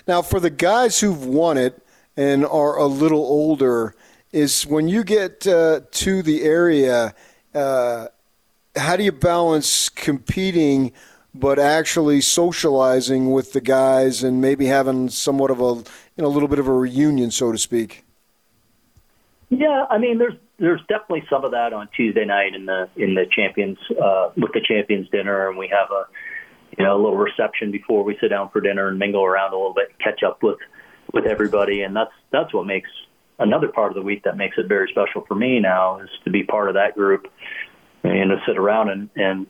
Now, 0.08 0.22
for 0.22 0.40
the 0.40 0.50
guys 0.50 1.00
who've 1.00 1.26
won 1.26 1.58
it, 1.58 1.82
and 2.18 2.46
are 2.46 2.78
a 2.78 2.88
little 2.88 3.20
older 3.20 3.96
is 4.32 4.66
when 4.66 4.88
you 4.88 5.04
get 5.04 5.48
uh, 5.48 5.82
to 5.92 6.22
the 6.22 6.44
area, 6.44 7.14
uh, 7.54 8.08
how 8.76 8.96
do 8.98 9.04
you 9.04 9.12
balance 9.12 9.88
competing 9.88 10.92
but 11.34 11.60
actually 11.60 12.20
socializing 12.20 13.32
with 13.32 13.54
the 13.54 13.62
guys 13.62 14.24
and 14.24 14.42
maybe 14.42 14.66
having 14.66 15.08
somewhat 15.10 15.52
of 15.52 15.62
a 15.62 15.74
you 15.76 16.24
know 16.24 16.26
a 16.26 16.30
little 16.30 16.50
bit 16.50 16.60
of 16.60 16.68
a 16.68 16.74
reunion, 16.74 17.30
so 17.30 17.52
to 17.52 17.58
speak? 17.58 18.04
Yeah, 19.50 19.86
I 19.90 19.98
mean, 19.98 20.18
there's 20.18 20.34
there's 20.60 20.82
definitely 20.90 21.24
some 21.30 21.46
of 21.46 21.52
that 21.52 21.72
on 21.74 21.88
Tuesday 21.96 22.26
night 22.26 22.56
in 22.56 22.66
the 22.66 22.90
in 22.96 23.14
the 23.14 23.26
champions 23.32 23.78
uh, 24.02 24.32
with 24.36 24.52
the 24.54 24.62
champions 24.62 25.08
dinner, 25.10 25.48
and 25.48 25.58
we 25.58 25.68
have 25.68 25.90
a 25.92 26.06
you 26.78 26.84
know 26.84 26.96
a 26.96 27.00
little 27.02 27.18
reception 27.18 27.72
before 27.72 28.04
we 28.04 28.18
sit 28.20 28.30
down 28.30 28.50
for 28.50 28.60
dinner 28.60 28.88
and 28.88 28.98
mingle 28.98 29.24
around 29.24 29.54
a 29.54 29.56
little 29.56 29.74
bit, 29.74 29.90
catch 30.00 30.24
up 30.24 30.42
with 30.42 30.58
with 31.14 31.26
everybody, 31.26 31.82
and 31.82 31.96
that's 31.96 32.12
that's 32.32 32.54
what 32.54 32.66
makes 32.66 32.90
another 33.40 33.68
part 33.68 33.92
of 33.92 33.96
the 33.96 34.02
week 34.02 34.24
that 34.24 34.38
makes 34.38 34.58
it 34.58 34.68
very 34.68 34.90
special 34.90 35.24
for 35.28 35.36
me 35.36 35.60
now 35.60 36.00
is 36.00 36.10
to 36.26 36.32
be 36.32 36.44
part 36.44 36.70
of 36.70 36.74
that 36.76 36.96
group 36.96 37.28
and 38.04 38.30
to 38.32 38.38
sit 38.48 38.58
around 38.58 38.90
and 38.90 39.10
and 39.16 39.48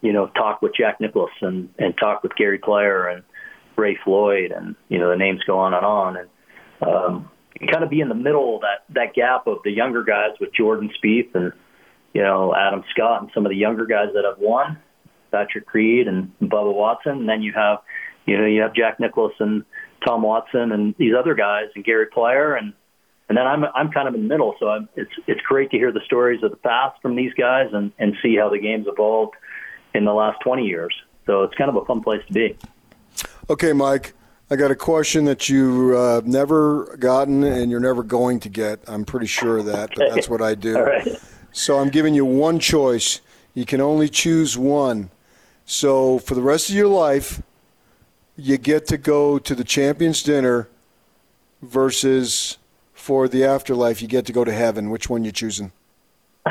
you 0.00 0.12
know 0.12 0.26
talk 0.28 0.62
with 0.62 0.72
Jack 0.74 1.00
Nicklaus 1.00 1.30
and 1.40 1.68
and 1.78 1.96
talk 1.98 2.22
with 2.22 2.34
Gary 2.36 2.58
Player 2.58 3.08
and 3.08 3.22
Ray 3.76 3.98
Floyd 4.04 4.52
and 4.52 4.76
you 4.88 4.98
know 4.98 5.10
the 5.10 5.16
names 5.16 5.40
go 5.46 5.58
on 5.58 5.74
and 5.74 5.84
on. 5.84 6.16
And 6.16 6.28
um, 6.82 7.30
kind 7.70 7.84
of 7.84 7.90
be 7.90 8.00
in 8.00 8.08
the 8.08 8.14
middle 8.14 8.56
of 8.56 8.62
that 8.62 8.84
that 8.94 9.14
gap 9.14 9.46
of 9.46 9.58
the 9.64 9.70
younger 9.70 10.02
guys 10.02 10.30
with 10.40 10.52
Jordan 10.52 10.90
Spieth 11.02 11.34
and 11.34 11.52
you 12.12 12.22
know 12.22 12.54
Adam 12.54 12.84
Scott 12.90 13.22
and 13.22 13.30
some 13.34 13.44
of 13.44 13.50
the 13.50 13.56
younger 13.56 13.86
guys 13.86 14.08
that 14.14 14.24
have 14.24 14.38
won 14.38 14.78
Patrick 15.30 15.72
Reed 15.72 16.08
and 16.08 16.32
Bubba 16.40 16.74
Watson. 16.74 17.12
And 17.12 17.28
then 17.28 17.42
you 17.42 17.52
have 17.52 17.78
you 18.26 18.38
know 18.38 18.46
you 18.46 18.62
have 18.62 18.74
Jack 18.74 19.00
Nicklaus 19.00 19.32
and 19.38 19.64
Tom 20.04 20.22
Watson 20.22 20.72
and 20.72 20.94
these 20.98 21.14
other 21.18 21.34
guys 21.34 21.66
and 21.74 21.84
Gary 21.84 22.06
Player 22.06 22.54
and 22.54 22.72
and 23.28 23.38
then 23.38 23.46
I'm 23.46 23.64
I'm 23.74 23.92
kind 23.92 24.08
of 24.08 24.14
in 24.14 24.22
the 24.22 24.28
middle. 24.28 24.56
So 24.58 24.68
I'm, 24.68 24.88
it's 24.96 25.12
it's 25.28 25.40
great 25.42 25.70
to 25.70 25.76
hear 25.76 25.92
the 25.92 26.00
stories 26.04 26.42
of 26.42 26.50
the 26.50 26.56
past 26.56 27.00
from 27.00 27.14
these 27.14 27.32
guys 27.34 27.68
and 27.72 27.92
and 27.98 28.16
see 28.22 28.36
how 28.36 28.48
the 28.48 28.58
game's 28.58 28.86
evolved 28.88 29.34
in 29.94 30.04
the 30.04 30.12
last 30.12 30.40
20 30.42 30.64
years. 30.64 30.94
So 31.26 31.44
it's 31.44 31.54
kind 31.54 31.70
of 31.70 31.76
a 31.76 31.84
fun 31.84 32.02
place 32.02 32.22
to 32.26 32.32
be. 32.32 32.56
Okay, 33.48 33.72
Mike. 33.72 34.14
I 34.52 34.56
got 34.56 34.72
a 34.72 34.76
question 34.76 35.26
that 35.26 35.48
you've 35.48 35.94
uh, 35.94 36.22
never 36.24 36.96
gotten 36.96 37.44
and 37.44 37.70
you're 37.70 37.78
never 37.78 38.02
going 38.02 38.40
to 38.40 38.48
get. 38.48 38.80
I'm 38.88 39.04
pretty 39.04 39.26
sure 39.26 39.58
of 39.58 39.66
that, 39.66 39.90
but 39.94 40.12
that's 40.12 40.28
what 40.28 40.42
I 40.42 40.54
do. 40.54 40.86
So 41.52 41.78
I'm 41.80 41.88
giving 41.88 42.14
you 42.14 42.24
one 42.24 42.60
choice. 42.60 43.20
You 43.54 43.66
can 43.66 43.80
only 43.80 44.08
choose 44.08 44.56
one. 44.56 45.10
So 45.64 46.20
for 46.20 46.36
the 46.36 46.42
rest 46.42 46.68
of 46.68 46.76
your 46.76 46.88
life, 46.88 47.42
you 48.40 48.58
get 48.58 48.86
to 48.86 48.98
go 48.98 49.38
to 49.38 49.54
the 49.54 49.64
champions 49.64 50.22
dinner 50.22 50.68
versus 51.62 52.58
for 52.92 53.28
the 53.28 53.44
afterlife 53.44 54.02
you 54.02 54.08
get 54.08 54.26
to 54.26 54.32
go 54.32 54.44
to 54.44 54.52
heaven. 54.52 54.90
Which 54.90 55.08
one 55.08 55.24
you 55.24 55.32
choosing? 55.32 55.72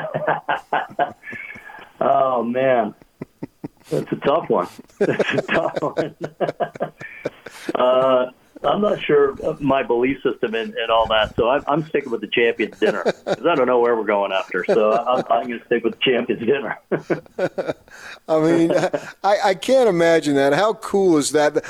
oh 2.00 2.43
man, 2.43 2.93
that's 3.89 4.12
a 4.12 4.15
tough 4.17 4.50
one. 4.50 4.67
That's 5.00 5.34
a 5.34 5.41
tough 5.41 5.81
one. 5.81 6.15
uh, 7.75 8.25
I'm 8.63 8.82
not 8.82 9.01
sure 9.01 9.36
my 9.60 9.84
belief 9.84 10.22
system 10.22 10.54
and, 10.54 10.74
and 10.74 10.92
all 10.92 11.08
that. 11.08 11.36
So 11.36 11.50
I'm, 11.50 11.63
I'm 11.68 11.88
sticking 11.88 12.12
with 12.12 12.22
the 12.22 12.28
champions 12.28 12.78
dinner 12.78 13.04
because 13.25 13.46
I 13.46 13.56
don't 13.56 13.68
know 13.68 13.80
where 13.80 13.96
we're 13.96 14.04
going 14.04 14.32
after. 14.34 14.66
So 14.66 14.92
I'm, 14.92 15.24
I'm 15.30 15.48
going 15.48 15.60
to 15.60 15.66
stick 15.66 15.84
with 15.84 15.94
the 15.94 16.01
champions 16.01 16.46
dinner. 16.46 16.78
I 18.28 18.39
mean, 18.39 18.72
I, 19.24 19.38
I 19.46 19.56
can't 19.56 19.88
imagine 19.88 20.36
that. 20.36 20.54
How 20.54 20.74
cool 20.74 21.18
is 21.18 21.32
that? 21.32 21.63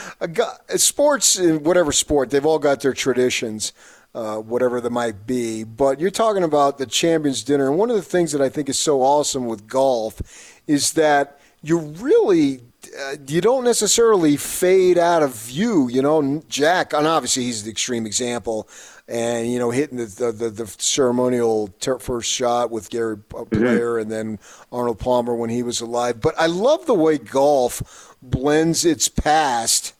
Sports, 0.77 1.39
whatever 1.39 1.91
sport, 1.91 2.31
they've 2.31 2.45
all 2.45 2.59
got 2.59 2.81
their 2.81 2.93
traditions. 2.93 3.73
Uh, 4.15 4.37
whatever 4.37 4.81
that 4.81 4.89
might 4.89 5.27
be. 5.27 5.63
But 5.63 5.99
you're 5.99 6.09
talking 6.09 6.41
about 6.41 6.79
the 6.79 6.87
champions 6.87 7.43
dinner, 7.43 7.67
and 7.67 7.77
one 7.77 7.91
of 7.91 7.95
the 7.95 8.01
things 8.01 8.31
that 8.31 8.41
I 8.41 8.49
think 8.49 8.67
is 8.67 8.79
so 8.79 9.03
awesome 9.03 9.45
with 9.45 9.67
golf 9.67 10.59
is 10.65 10.93
that 10.93 11.39
you 11.61 11.77
really 11.77 12.61
uh, 12.97 13.15
you 13.27 13.41
don't 13.41 13.63
necessarily 13.63 14.37
fade 14.37 14.97
out 14.97 15.23
of 15.23 15.35
view. 15.35 15.89
You 15.89 16.01
know, 16.01 16.43
Jack, 16.47 16.93
and 16.93 17.07
obviously 17.07 17.43
he's 17.43 17.63
the 17.63 17.71
extreme 17.71 18.05
example, 18.05 18.67
and 19.07 19.51
you 19.51 19.59
know 19.59 19.71
hitting 19.71 19.97
the 19.97 20.05
the, 20.05 20.31
the, 20.31 20.49
the 20.49 20.67
ceremonial 20.77 21.69
ter- 21.79 21.99
first 21.99 22.29
shot 22.31 22.71
with 22.71 22.89
Gary 22.89 23.17
Player 23.17 23.45
mm-hmm. 23.45 24.01
and 24.01 24.11
then 24.11 24.39
Arnold 24.71 24.99
Palmer 24.99 25.35
when 25.35 25.49
he 25.49 25.63
was 25.63 25.81
alive. 25.81 26.21
But 26.21 26.35
I 26.37 26.47
love 26.47 26.85
the 26.85 26.93
way 26.93 27.17
golf 27.17 28.15
blends 28.21 28.85
its 28.85 29.07
past, 29.07 29.93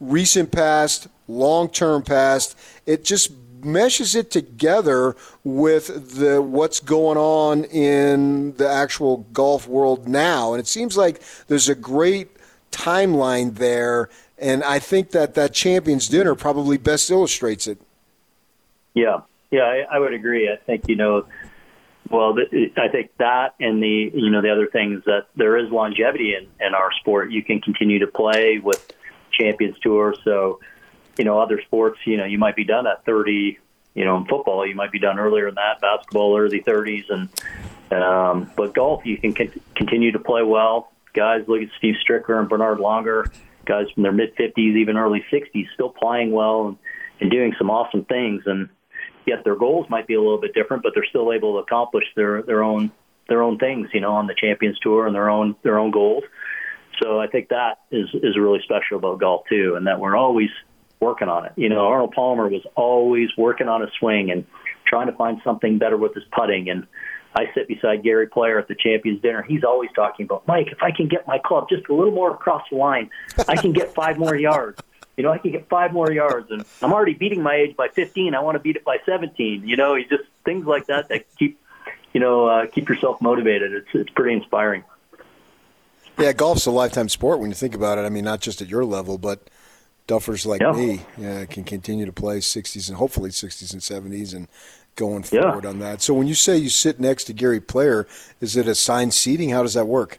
recent 0.00 0.52
past, 0.52 1.08
long 1.28 1.68
term 1.68 2.02
past. 2.02 2.56
It 2.86 3.04
just 3.04 3.41
meshes 3.64 4.14
it 4.14 4.30
together 4.30 5.16
with 5.44 6.16
the 6.18 6.40
what's 6.42 6.80
going 6.80 7.18
on 7.18 7.64
in 7.64 8.54
the 8.56 8.68
actual 8.68 9.18
golf 9.32 9.66
world 9.66 10.08
now, 10.08 10.52
and 10.52 10.60
it 10.60 10.66
seems 10.66 10.96
like 10.96 11.22
there's 11.48 11.68
a 11.68 11.74
great 11.74 12.28
timeline 12.70 13.54
there. 13.56 14.08
And 14.38 14.64
I 14.64 14.78
think 14.80 15.10
that 15.12 15.34
that 15.34 15.54
Champions 15.54 16.08
Dinner 16.08 16.34
probably 16.34 16.76
best 16.76 17.10
illustrates 17.10 17.66
it. 17.66 17.78
Yeah, 18.94 19.20
yeah, 19.50 19.62
I, 19.62 19.96
I 19.96 19.98
would 19.98 20.14
agree. 20.14 20.50
I 20.50 20.56
think 20.56 20.88
you 20.88 20.96
know, 20.96 21.26
well, 22.10 22.36
I 22.76 22.88
think 22.88 23.10
that 23.18 23.54
and 23.60 23.82
the 23.82 24.10
you 24.12 24.30
know 24.30 24.42
the 24.42 24.50
other 24.50 24.66
things 24.66 25.04
that 25.06 25.26
there 25.36 25.56
is 25.56 25.70
longevity 25.70 26.34
in 26.34 26.48
in 26.64 26.74
our 26.74 26.92
sport. 27.00 27.30
You 27.30 27.44
can 27.44 27.60
continue 27.60 28.00
to 28.00 28.06
play 28.06 28.58
with 28.58 28.92
Champions 29.30 29.78
Tour, 29.80 30.14
so 30.24 30.58
you 31.18 31.24
know, 31.24 31.38
other 31.40 31.60
sports, 31.62 31.98
you 32.04 32.16
know, 32.16 32.24
you 32.24 32.38
might 32.38 32.56
be 32.56 32.64
done 32.64 32.86
at 32.86 33.04
30. 33.04 33.58
You 33.94 34.04
know, 34.06 34.16
in 34.16 34.24
football, 34.24 34.66
you 34.66 34.74
might 34.74 34.90
be 34.90 34.98
done 34.98 35.18
earlier 35.18 35.46
than 35.46 35.56
that. 35.56 35.80
Basketball, 35.82 36.38
early 36.38 36.62
30s, 36.62 37.04
and 37.10 37.28
um, 37.92 38.50
but 38.56 38.74
golf, 38.74 39.04
you 39.04 39.18
can 39.18 39.36
c- 39.36 39.60
continue 39.76 40.12
to 40.12 40.18
play 40.18 40.42
well. 40.42 40.90
Guys, 41.12 41.44
look 41.46 41.60
at 41.60 41.68
Steve 41.76 41.96
Stricker 42.02 42.38
and 42.40 42.48
Bernhard 42.48 42.78
Langer, 42.78 43.30
guys 43.66 43.86
from 43.92 44.02
their 44.02 44.12
mid 44.12 44.34
50s, 44.36 44.76
even 44.76 44.96
early 44.96 45.22
60s, 45.30 45.66
still 45.74 45.90
playing 45.90 46.32
well 46.32 46.68
and, 46.68 46.78
and 47.20 47.30
doing 47.30 47.52
some 47.58 47.68
awesome 47.68 48.06
things. 48.06 48.44
And 48.46 48.70
yet 49.26 49.44
their 49.44 49.56
goals 49.56 49.86
might 49.90 50.06
be 50.06 50.14
a 50.14 50.20
little 50.20 50.40
bit 50.40 50.54
different, 50.54 50.82
but 50.82 50.92
they're 50.94 51.04
still 51.04 51.32
able 51.32 51.54
to 51.54 51.58
accomplish 51.58 52.04
their 52.16 52.42
their 52.42 52.62
own 52.62 52.90
their 53.28 53.42
own 53.42 53.58
things, 53.58 53.88
you 53.92 54.00
know, 54.00 54.12
on 54.12 54.26
the 54.26 54.34
Champions 54.34 54.78
Tour 54.80 55.06
and 55.06 55.14
their 55.14 55.28
own 55.28 55.54
their 55.62 55.78
own 55.78 55.90
goals. 55.90 56.24
So 57.02 57.20
I 57.20 57.26
think 57.26 57.48
that 57.48 57.80
is 57.90 58.08
is 58.14 58.38
really 58.38 58.60
special 58.64 58.98
about 58.98 59.20
golf 59.20 59.42
too, 59.48 59.74
and 59.76 59.86
that 59.86 60.00
we're 60.00 60.16
always 60.16 60.50
working 61.02 61.28
on 61.28 61.44
it. 61.44 61.52
You 61.56 61.68
know, 61.68 61.86
Arnold 61.86 62.12
Palmer 62.12 62.48
was 62.48 62.62
always 62.76 63.28
working 63.36 63.68
on 63.68 63.82
his 63.82 63.90
swing 63.98 64.30
and 64.30 64.46
trying 64.86 65.08
to 65.08 65.12
find 65.12 65.40
something 65.44 65.76
better 65.78 65.96
with 65.96 66.14
his 66.14 66.24
putting. 66.32 66.70
And 66.70 66.86
I 67.34 67.46
sit 67.54 67.68
beside 67.68 68.02
Gary 68.02 68.28
Player 68.28 68.58
at 68.58 68.68
the 68.68 68.74
Champions 68.74 69.20
Dinner. 69.20 69.42
He's 69.42 69.64
always 69.64 69.90
talking 69.94 70.24
about, 70.24 70.46
Mike, 70.46 70.68
if 70.68 70.82
I 70.82 70.92
can 70.92 71.08
get 71.08 71.26
my 71.26 71.38
club 71.38 71.68
just 71.68 71.88
a 71.88 71.94
little 71.94 72.12
more 72.12 72.30
across 72.30 72.62
the 72.70 72.76
line, 72.76 73.10
I 73.48 73.56
can 73.56 73.72
get 73.72 73.92
five 73.94 74.16
more 74.16 74.36
yards. 74.36 74.80
You 75.16 75.24
know, 75.24 75.32
I 75.32 75.38
can 75.38 75.52
get 75.52 75.68
five 75.68 75.92
more 75.92 76.10
yards, 76.10 76.50
and 76.50 76.64
I'm 76.80 76.92
already 76.92 77.12
beating 77.12 77.42
my 77.42 77.54
age 77.54 77.76
by 77.76 77.88
15. 77.88 78.34
I 78.34 78.40
want 78.40 78.54
to 78.54 78.60
beat 78.60 78.76
it 78.76 78.84
by 78.84 78.96
17. 79.04 79.66
You 79.66 79.76
know, 79.76 79.94
he 79.94 80.04
just 80.04 80.24
things 80.44 80.64
like 80.66 80.86
that 80.86 81.08
that 81.08 81.26
keep, 81.36 81.60
you 82.14 82.20
know, 82.20 82.46
uh, 82.46 82.66
keep 82.66 82.88
yourself 82.88 83.20
motivated. 83.20 83.72
It's 83.72 83.88
it's 83.92 84.10
pretty 84.10 84.34
inspiring. 84.34 84.84
Yeah, 86.18 86.32
golf's 86.32 86.66
a 86.66 86.70
lifetime 86.70 87.08
sport 87.08 87.40
when 87.40 87.50
you 87.50 87.54
think 87.54 87.74
about 87.74 87.98
it. 87.98 88.02
I 88.02 88.08
mean, 88.08 88.24
not 88.24 88.40
just 88.40 88.62
at 88.62 88.68
your 88.68 88.84
level, 88.84 89.18
but 89.18 89.48
duffers 90.08 90.44
like 90.46 90.60
yeah. 90.60 90.72
me 90.72 91.00
yeah, 91.16 91.44
can 91.44 91.64
continue 91.64 92.06
to 92.06 92.12
play 92.12 92.38
60s 92.38 92.88
and 92.88 92.96
hopefully 92.96 93.30
60s 93.30 93.72
and 93.72 93.80
70s 93.80 94.34
and 94.34 94.48
going 94.96 95.22
forward 95.22 95.64
yeah. 95.64 95.70
on 95.70 95.78
that. 95.78 96.02
So 96.02 96.14
when 96.14 96.26
you 96.26 96.34
say 96.34 96.56
you 96.56 96.68
sit 96.68 97.00
next 97.00 97.24
to 97.24 97.32
Gary 97.32 97.60
Player, 97.60 98.06
is 98.40 98.56
it 98.56 98.66
assigned 98.66 99.14
seating? 99.14 99.50
How 99.50 99.62
does 99.62 99.74
that 99.74 99.86
work? 99.86 100.18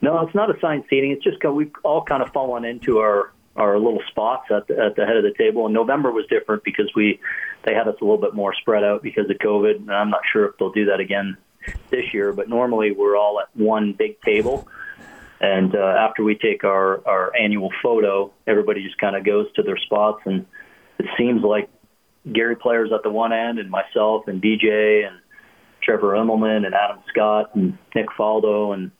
No, 0.00 0.20
it's 0.20 0.34
not 0.34 0.54
assigned 0.54 0.84
seating. 0.90 1.12
It's 1.12 1.24
just 1.24 1.42
we've 1.44 1.72
all 1.82 2.02
kind 2.02 2.22
of 2.22 2.30
fallen 2.32 2.64
into 2.64 2.98
our 2.98 3.32
our 3.56 3.78
little 3.78 4.02
spots 4.08 4.50
at 4.50 4.66
the, 4.66 4.78
at 4.78 4.96
the 4.96 5.06
head 5.06 5.16
of 5.16 5.22
the 5.22 5.32
table. 5.32 5.64
And 5.64 5.74
November 5.74 6.10
was 6.10 6.26
different 6.26 6.64
because 6.64 6.90
we 6.94 7.20
they 7.62 7.72
had 7.72 7.88
us 7.88 7.96
a 8.00 8.04
little 8.04 8.18
bit 8.18 8.34
more 8.34 8.52
spread 8.54 8.84
out 8.84 9.02
because 9.02 9.30
of 9.30 9.38
COVID. 9.38 9.76
And 9.76 9.90
I'm 9.90 10.10
not 10.10 10.22
sure 10.30 10.46
if 10.46 10.58
they'll 10.58 10.72
do 10.72 10.86
that 10.86 11.00
again 11.00 11.36
this 11.90 12.12
year. 12.12 12.32
But 12.32 12.48
normally 12.48 12.92
we're 12.92 13.16
all 13.16 13.40
at 13.40 13.48
one 13.54 13.92
big 13.92 14.20
table 14.20 14.68
and 15.40 15.74
uh, 15.74 15.78
after 15.78 16.22
we 16.22 16.36
take 16.36 16.64
our, 16.64 17.06
our 17.06 17.32
annual 17.36 17.70
photo, 17.82 18.32
everybody 18.46 18.82
just 18.82 18.98
kind 18.98 19.16
of 19.16 19.24
goes 19.24 19.46
to 19.54 19.62
their 19.62 19.76
spots. 19.76 20.22
And 20.24 20.46
it 20.98 21.06
seems 21.18 21.42
like 21.42 21.68
Gary 22.32 22.56
Player's 22.56 22.92
at 22.92 23.02
the 23.02 23.10
one 23.10 23.32
end, 23.32 23.58
and 23.58 23.70
myself, 23.70 24.28
and 24.28 24.40
Vijay, 24.42 25.06
and 25.06 25.16
Trevor 25.82 26.12
Immelman, 26.12 26.64
and 26.64 26.74
Adam 26.74 27.02
Scott, 27.08 27.54
and 27.54 27.76
Nick 27.94 28.06
Faldo, 28.18 28.72
and 28.72 28.90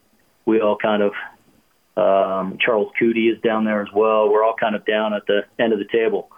we 0.45 0.61
all 0.61 0.77
kind 0.77 1.03
of, 1.03 1.13
um, 1.97 2.59
Charles 2.61 2.93
Coody 3.01 3.33
is 3.33 3.41
down 3.41 3.65
there 3.65 3.81
as 3.81 3.89
well. 3.95 4.29
We're 4.29 4.45
all 4.45 4.57
kind 4.59 4.75
of 4.75 4.85
down 4.85 5.15
at 5.15 5.27
the 5.27 5.45
end 5.59 5.73
of 5.73 5.79
the 5.79 5.87
table. 5.91 6.29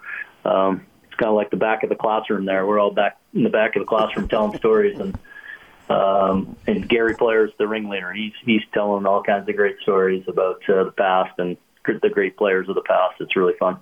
Um, 0.45 0.85
it's 1.05 1.15
kind 1.15 1.29
of 1.29 1.35
like 1.35 1.49
the 1.49 1.57
back 1.57 1.83
of 1.83 1.89
the 1.89 1.95
classroom 1.95 2.45
there. 2.45 2.65
We're 2.65 2.79
all 2.79 2.91
back 2.91 3.17
in 3.33 3.43
the 3.43 3.49
back 3.49 3.75
of 3.75 3.81
the 3.81 3.87
classroom 3.87 4.29
telling 4.29 4.57
stories. 4.57 4.97
And 4.99 5.17
um, 5.89 6.55
and 6.67 6.87
Gary 6.87 7.15
Player's 7.15 7.51
the 7.57 7.67
ringleader. 7.67 8.11
He's 8.13 8.33
he's 8.43 8.61
telling 8.73 9.05
all 9.05 9.23
kinds 9.23 9.47
of 9.47 9.55
great 9.55 9.77
stories 9.81 10.23
about 10.27 10.61
uh, 10.69 10.83
the 10.83 10.91
past 10.91 11.37
and 11.39 11.57
the 11.85 12.09
great 12.09 12.35
players 12.37 12.67
of 12.67 12.75
the 12.75 12.81
past. 12.81 13.15
It's 13.19 13.35
really 13.35 13.53
fun. 13.59 13.77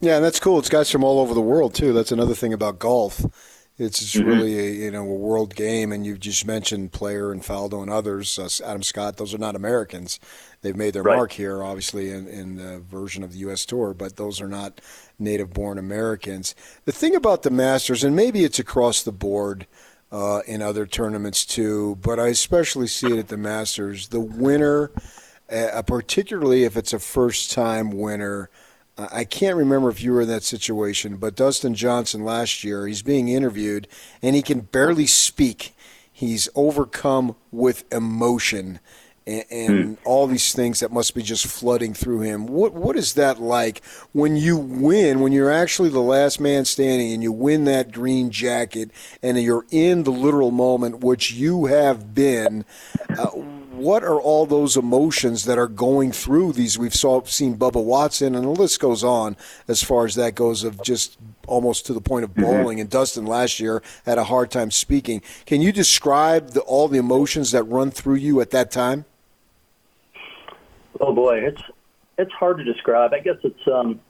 Yeah, 0.00 0.16
and 0.16 0.24
that's 0.24 0.38
cool. 0.38 0.58
It's 0.60 0.68
guys 0.68 0.90
from 0.90 1.02
all 1.02 1.18
over 1.18 1.34
the 1.34 1.40
world 1.40 1.74
too. 1.74 1.92
That's 1.92 2.12
another 2.12 2.34
thing 2.34 2.52
about 2.52 2.78
golf. 2.78 3.24
It's, 3.78 4.02
it's 4.02 4.16
mm-hmm. 4.16 4.28
really 4.28 4.58
a, 4.58 4.70
you 4.72 4.90
know 4.90 5.02
a 5.02 5.14
world 5.14 5.54
game, 5.54 5.92
and 5.92 6.04
you've 6.04 6.18
just 6.18 6.44
mentioned 6.46 6.92
Player 6.92 7.30
and 7.30 7.42
Faldo 7.42 7.80
and 7.80 7.90
others. 7.90 8.38
Uh, 8.38 8.48
Adam 8.64 8.82
Scott; 8.82 9.16
those 9.16 9.32
are 9.34 9.38
not 9.38 9.54
Americans. 9.54 10.18
They've 10.62 10.76
made 10.76 10.94
their 10.94 11.04
right. 11.04 11.16
mark 11.16 11.32
here, 11.32 11.62
obviously, 11.62 12.10
in, 12.10 12.26
in 12.26 12.56
the 12.56 12.80
version 12.80 13.22
of 13.22 13.32
the 13.32 13.38
U.S. 13.38 13.64
Tour, 13.64 13.94
but 13.94 14.16
those 14.16 14.40
are 14.40 14.48
not 14.48 14.80
native-born 15.20 15.78
Americans. 15.78 16.56
The 16.84 16.92
thing 16.92 17.14
about 17.14 17.44
the 17.44 17.50
Masters, 17.50 18.02
and 18.02 18.16
maybe 18.16 18.42
it's 18.42 18.58
across 18.58 19.02
the 19.04 19.12
board, 19.12 19.68
uh, 20.10 20.40
in 20.46 20.62
other 20.62 20.86
tournaments 20.86 21.44
too, 21.44 21.98
but 22.00 22.18
I 22.18 22.28
especially 22.28 22.86
see 22.86 23.08
it 23.08 23.18
at 23.18 23.28
the 23.28 23.36
Masters. 23.36 24.08
The 24.08 24.20
winner, 24.20 24.90
uh, 25.50 25.82
particularly 25.82 26.64
if 26.64 26.76
it's 26.76 26.92
a 26.92 26.98
first 26.98 27.52
time 27.52 27.90
winner, 27.90 28.50
uh, 28.96 29.08
I 29.12 29.24
can't 29.24 29.56
remember 29.56 29.88
if 29.88 30.02
you 30.02 30.12
were 30.12 30.22
in 30.22 30.28
that 30.28 30.42
situation, 30.42 31.16
but 31.16 31.36
Dustin 31.36 31.74
Johnson 31.74 32.24
last 32.24 32.64
year, 32.64 32.86
he's 32.86 33.02
being 33.02 33.28
interviewed 33.28 33.86
and 34.22 34.34
he 34.34 34.42
can 34.42 34.60
barely 34.60 35.06
speak. 35.06 35.74
He's 36.10 36.48
overcome 36.54 37.36
with 37.52 37.84
emotion 37.92 38.80
and, 39.28 39.44
and 39.50 39.70
mm. 39.70 39.98
all 40.04 40.26
these 40.26 40.54
things 40.54 40.80
that 40.80 40.90
must 40.90 41.14
be 41.14 41.22
just 41.22 41.46
flooding 41.46 41.92
through 41.92 42.20
him. 42.20 42.46
What 42.46 42.72
what 42.72 42.96
is 42.96 43.14
that 43.14 43.40
like 43.40 43.84
when 44.12 44.36
you 44.36 44.56
win? 44.56 45.20
When 45.20 45.32
you're 45.32 45.52
actually 45.52 45.90
the 45.90 46.00
last 46.00 46.40
man 46.40 46.64
standing 46.64 47.12
and 47.12 47.22
you 47.22 47.30
win 47.30 47.64
that 47.64 47.92
green 47.92 48.30
jacket, 48.30 48.90
and 49.22 49.40
you're 49.40 49.66
in 49.70 50.04
the 50.04 50.12
literal 50.12 50.50
moment, 50.50 51.00
which 51.04 51.32
you 51.32 51.66
have 51.66 52.14
been. 52.14 52.64
Uh, 53.10 53.30
what 53.78 54.02
are 54.02 54.20
all 54.20 54.44
those 54.44 54.76
emotions 54.76 55.44
that 55.44 55.56
are 55.56 55.68
going 55.68 56.10
through 56.10 56.52
these? 56.52 56.76
We've 56.76 56.94
saw, 56.94 57.22
seen 57.22 57.56
Bubba 57.56 57.82
Watson, 57.82 58.34
and 58.34 58.44
the 58.44 58.48
list 58.48 58.80
goes 58.80 59.04
on 59.04 59.36
as 59.68 59.84
far 59.84 60.04
as 60.04 60.16
that 60.16 60.34
goes 60.34 60.64
of 60.64 60.82
just 60.82 61.16
almost 61.46 61.86
to 61.86 61.94
the 61.94 62.00
point 62.00 62.24
of 62.24 62.30
mm-hmm. 62.30 62.42
bowling. 62.42 62.78
Mm-hmm. 62.78 62.80
And 62.80 62.90
Dustin 62.90 63.24
last 63.24 63.60
year 63.60 63.80
had 64.04 64.18
a 64.18 64.24
hard 64.24 64.50
time 64.50 64.72
speaking. 64.72 65.22
Can 65.46 65.62
you 65.62 65.70
describe 65.70 66.50
the, 66.50 66.60
all 66.62 66.88
the 66.88 66.98
emotions 66.98 67.52
that 67.52 67.62
run 67.62 67.92
through 67.92 68.16
you 68.16 68.40
at 68.40 68.50
that 68.50 68.72
time? 68.72 69.04
Oh 71.00 71.14
boy, 71.14 71.38
it's 71.38 71.62
it's 72.16 72.32
hard 72.32 72.58
to 72.58 72.64
describe. 72.64 73.12
I 73.12 73.20
guess 73.20 73.36
it's 73.44 73.68
um, 73.72 74.00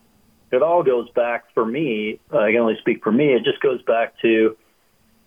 it 0.50 0.62
all 0.62 0.83
goes 0.83 1.09
back 1.11 1.45
for 1.54 1.64
me. 1.64 2.21
Uh, 2.33 2.38
I 2.38 2.52
can 2.52 2.61
only 2.61 2.76
speak 2.80 3.02
for 3.02 3.12
me. 3.12 3.35
It 3.35 3.45
just 3.45 3.61
goes 3.61 3.83
back 3.83 4.14
to 4.23 4.57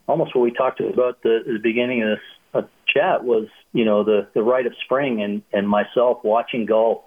almost 0.07 0.35
what 0.35 0.41
we 0.41 0.51
talked 0.51 0.79
about 0.79 1.21
the, 1.21 1.39
the 1.45 1.59
beginning 1.61 2.03
of 2.03 2.09
this 2.09 2.19
uh, 2.53 2.61
chat 2.87 3.23
was 3.23 3.47
you 3.73 3.85
know 3.85 4.03
the 4.03 4.27
the 4.33 4.41
rite 4.41 4.65
of 4.65 4.73
spring 4.83 5.21
and 5.21 5.43
and 5.53 5.69
myself 5.69 6.23
watching 6.23 6.65
golf, 6.65 7.03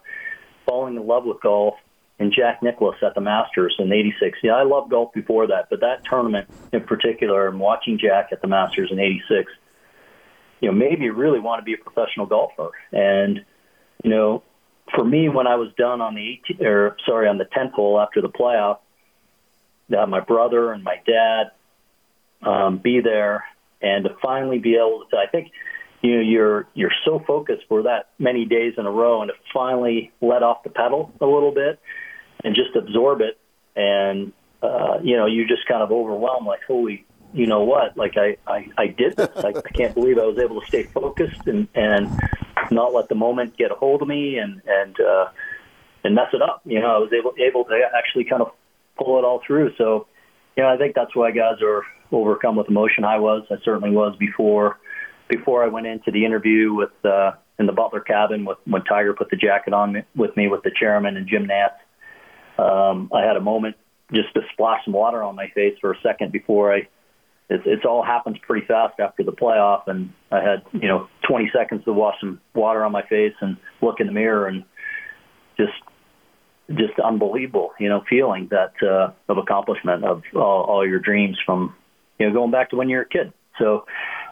falling 0.66 0.96
in 0.96 1.06
love 1.06 1.24
with 1.24 1.40
golf, 1.40 1.74
and 2.18 2.32
Jack 2.32 2.62
Nicklaus 2.62 2.96
at 3.02 3.14
the 3.14 3.20
Masters 3.20 3.74
in 3.78 3.92
'86. 3.92 4.38
Yeah, 4.42 4.52
I 4.52 4.62
loved 4.62 4.90
golf 4.90 5.12
before 5.12 5.48
that, 5.48 5.68
but 5.68 5.80
that 5.80 6.04
tournament 6.04 6.48
in 6.72 6.82
particular, 6.82 7.48
and 7.48 7.58
watching 7.58 7.98
Jack 7.98 8.28
at 8.30 8.40
the 8.40 8.48
Masters 8.48 8.90
in 8.92 9.00
'86, 9.00 9.50
you 10.60 10.70
know, 10.70 10.74
made 10.74 11.00
me 11.00 11.08
really 11.08 11.40
want 11.40 11.60
to 11.60 11.64
be 11.64 11.74
a 11.74 11.78
professional 11.78 12.26
golfer 12.26 12.70
and 12.92 13.44
you 14.02 14.10
know, 14.10 14.42
for 14.94 15.04
me, 15.04 15.28
when 15.28 15.46
I 15.46 15.56
was 15.56 15.72
done 15.76 16.00
on 16.00 16.14
the 16.14 16.38
18, 16.50 16.66
or 16.66 16.96
sorry, 17.06 17.28
on 17.28 17.38
the 17.38 17.44
10th 17.44 17.72
hole 17.72 18.00
after 18.00 18.20
the 18.20 18.28
playoff, 18.28 18.78
to 19.90 19.98
have 19.98 20.08
my 20.08 20.20
brother 20.20 20.72
and 20.72 20.82
my 20.82 20.96
dad 21.06 21.52
um, 22.42 22.78
be 22.78 23.00
there, 23.00 23.44
and 23.80 24.04
to 24.04 24.16
finally 24.22 24.58
be 24.58 24.76
able 24.76 25.04
to, 25.10 25.16
I 25.16 25.26
think, 25.26 25.50
you 26.02 26.16
know, 26.16 26.20
you're 26.20 26.66
you're 26.74 26.92
so 27.04 27.22
focused 27.26 27.62
for 27.68 27.84
that 27.84 28.10
many 28.18 28.44
days 28.44 28.74
in 28.76 28.84
a 28.84 28.90
row, 28.90 29.22
and 29.22 29.30
to 29.30 29.34
finally 29.52 30.12
let 30.20 30.42
off 30.42 30.62
the 30.62 30.70
pedal 30.70 31.12
a 31.20 31.26
little 31.26 31.52
bit 31.52 31.80
and 32.44 32.54
just 32.54 32.76
absorb 32.76 33.22
it, 33.22 33.38
and 33.74 34.32
uh, 34.62 34.98
you 35.02 35.16
know, 35.16 35.26
you 35.26 35.46
just 35.46 35.66
kind 35.66 35.82
of 35.82 35.90
overwhelmed, 35.92 36.46
like, 36.46 36.60
holy, 36.66 37.04
you 37.32 37.46
know 37.46 37.64
what? 37.64 37.96
Like, 37.96 38.16
I 38.16 38.36
I, 38.46 38.68
I 38.76 38.86
did 38.88 39.16
this. 39.16 39.30
I, 39.36 39.48
I 39.48 39.70
can't 39.74 39.94
believe 39.94 40.18
I 40.18 40.24
was 40.24 40.38
able 40.38 40.60
to 40.60 40.66
stay 40.66 40.84
focused 40.84 41.46
and 41.46 41.68
and 41.74 42.08
not 42.70 42.92
let 42.92 43.08
the 43.08 43.14
moment 43.14 43.56
get 43.56 43.70
a 43.70 43.74
hold 43.74 44.02
of 44.02 44.08
me 44.08 44.38
and 44.38 44.62
and 44.66 44.96
uh, 45.00 45.26
and 46.04 46.14
mess 46.14 46.28
it 46.32 46.42
up. 46.42 46.62
You 46.64 46.80
know, 46.80 46.94
I 46.94 46.98
was 46.98 47.12
able 47.12 47.34
able 47.38 47.64
to 47.64 47.80
actually 47.96 48.24
kind 48.24 48.42
of 48.42 48.52
pull 48.96 49.18
it 49.18 49.24
all 49.24 49.40
through. 49.46 49.72
So, 49.76 50.06
you 50.56 50.62
know, 50.62 50.68
I 50.68 50.76
think 50.76 50.94
that's 50.94 51.14
why 51.14 51.30
guys 51.30 51.60
are 51.62 51.82
overcome 52.12 52.56
with 52.56 52.68
emotion. 52.68 53.04
I 53.04 53.18
was, 53.18 53.44
I 53.50 53.56
certainly 53.64 53.90
was 53.90 54.16
before 54.18 54.78
before 55.28 55.64
I 55.64 55.68
went 55.68 55.86
into 55.86 56.10
the 56.10 56.24
interview 56.24 56.74
with 56.74 56.92
uh, 57.04 57.32
in 57.58 57.66
the 57.66 57.72
Butler 57.72 58.00
cabin 58.00 58.44
with 58.44 58.58
when 58.64 58.84
Tiger 58.84 59.14
put 59.14 59.30
the 59.30 59.36
jacket 59.36 59.72
on 59.72 59.92
me, 59.92 60.02
with 60.14 60.36
me 60.36 60.48
with 60.48 60.62
the 60.62 60.70
chairman 60.78 61.16
and 61.16 61.26
Jim 61.28 61.48
Nantz. 61.48 61.78
Um, 62.62 63.10
I 63.12 63.22
had 63.22 63.36
a 63.36 63.40
moment 63.40 63.76
just 64.12 64.32
to 64.34 64.42
splash 64.52 64.84
some 64.84 64.94
water 64.94 65.22
on 65.22 65.34
my 65.34 65.48
face 65.54 65.76
for 65.80 65.92
a 65.92 65.96
second 66.02 66.32
before 66.32 66.72
I. 66.74 66.88
It, 67.50 67.62
it's 67.66 67.84
all 67.84 68.02
happens 68.02 68.38
pretty 68.46 68.66
fast 68.66 68.98
after 68.98 69.22
the 69.22 69.32
playoff, 69.32 69.82
and 69.86 70.12
I 70.30 70.40
had 70.40 70.62
you 70.72 70.88
know 70.88 71.08
20 71.28 71.50
seconds 71.54 71.84
to 71.84 71.92
wash 71.92 72.16
some 72.20 72.40
water 72.54 72.84
on 72.84 72.92
my 72.92 73.02
face 73.02 73.34
and 73.40 73.56
look 73.82 74.00
in 74.00 74.06
the 74.06 74.12
mirror 74.12 74.46
and 74.46 74.64
just 75.56 75.72
just 76.70 76.98
unbelievable, 76.98 77.72
you 77.78 77.88
know, 77.88 78.02
feeling 78.08 78.48
that 78.50 78.72
uh, 78.82 79.12
of 79.28 79.38
accomplishment 79.38 80.04
of 80.04 80.22
all, 80.34 80.64
all 80.64 80.86
your 80.86 80.98
dreams 80.98 81.38
from 81.44 81.74
you 82.18 82.26
know 82.26 82.32
going 82.32 82.50
back 82.50 82.70
to 82.70 82.76
when 82.76 82.88
you 82.88 82.96
were 82.96 83.02
a 83.02 83.08
kid. 83.08 83.32
So, 83.58 83.84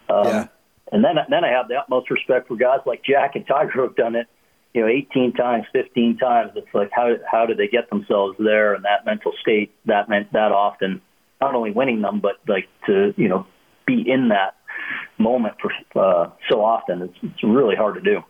um, 0.09 0.25
yeah. 0.25 0.47
and 0.91 1.05
then 1.05 1.17
then 1.29 1.45
I 1.45 1.51
have 1.51 1.69
the 1.69 1.77
utmost 1.77 2.11
respect 2.11 2.49
for 2.49 2.57
guys 2.57 2.81
like 2.87 3.05
Jack 3.05 3.37
and 3.37 3.47
Tiger 3.47 3.71
who 3.71 3.83
have 3.83 3.97
done 3.97 4.17
it, 4.17 4.27
you 4.73 4.81
know, 4.81 4.89
18 4.89 5.35
times, 5.35 5.67
15 5.73 6.17
times. 6.19 6.53
It's 6.57 6.67
like 6.73 6.91
how 6.93 7.15
how 7.31 7.47
did 7.47 7.59
they 7.59 7.69
get 7.69 7.91
themselves 7.91 8.37
there 8.39 8.75
in 8.75 8.83
that 8.83 9.05
mental 9.05 9.33
state 9.41 9.73
that 9.87 10.09
meant 10.09 10.33
that 10.33 10.53
often, 10.53 11.03
not 11.43 11.55
only 11.55 11.73
winning 11.73 12.01
them 12.03 12.21
but 12.21 12.37
like 12.47 12.69
to 12.87 13.13
you 13.17 13.29
know 13.29 13.47
be 13.87 14.05
in 14.07 14.29
that 14.29 14.55
moment 15.19 15.55
for 15.61 15.73
uh, 16.01 16.31
so 16.51 16.65
often. 16.65 17.03
It's 17.03 17.19
it's 17.23 17.43
really 17.43 17.77
hard 17.77 17.95
to 17.95 18.01
do. 18.01 18.23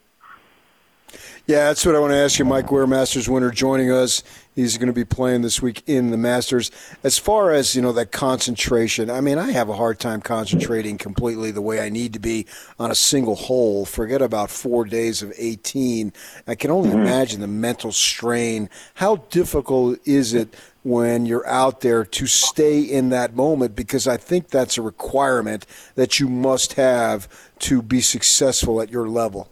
Yeah, 1.46 1.68
that's 1.68 1.84
what 1.84 1.96
I 1.96 1.98
want 1.98 2.12
to 2.12 2.16
ask 2.16 2.38
you. 2.38 2.44
Mike 2.44 2.70
Weir, 2.70 2.86
Masters 2.86 3.28
winner, 3.28 3.50
joining 3.50 3.90
us. 3.90 4.22
He's 4.54 4.76
going 4.76 4.88
to 4.88 4.92
be 4.92 5.04
playing 5.04 5.40
this 5.42 5.62
week 5.62 5.82
in 5.86 6.10
the 6.10 6.18
Masters. 6.18 6.70
As 7.02 7.18
far 7.18 7.52
as 7.52 7.74
you 7.74 7.80
know, 7.80 7.92
that 7.92 8.12
concentration. 8.12 9.10
I 9.10 9.22
mean, 9.22 9.38
I 9.38 9.50
have 9.50 9.70
a 9.70 9.74
hard 9.74 9.98
time 9.98 10.20
concentrating 10.20 10.98
completely 10.98 11.50
the 11.50 11.62
way 11.62 11.80
I 11.80 11.88
need 11.88 12.12
to 12.12 12.18
be 12.18 12.46
on 12.78 12.90
a 12.90 12.94
single 12.94 13.34
hole. 13.34 13.86
Forget 13.86 14.20
about 14.20 14.50
four 14.50 14.84
days 14.84 15.22
of 15.22 15.32
18. 15.36 16.12
I 16.46 16.54
can 16.54 16.70
only 16.70 16.90
mm-hmm. 16.90 17.00
imagine 17.00 17.40
the 17.40 17.48
mental 17.48 17.92
strain. 17.92 18.68
How 18.94 19.16
difficult 19.30 19.98
is 20.06 20.34
it 20.34 20.54
when 20.84 21.24
you're 21.24 21.48
out 21.48 21.80
there 21.80 22.04
to 22.04 22.26
stay 22.26 22.80
in 22.80 23.08
that 23.08 23.34
moment? 23.34 23.74
Because 23.74 24.06
I 24.06 24.18
think 24.18 24.48
that's 24.48 24.76
a 24.76 24.82
requirement 24.82 25.64
that 25.94 26.20
you 26.20 26.28
must 26.28 26.74
have 26.74 27.26
to 27.60 27.80
be 27.80 28.02
successful 28.02 28.82
at 28.82 28.90
your 28.90 29.08
level. 29.08 29.48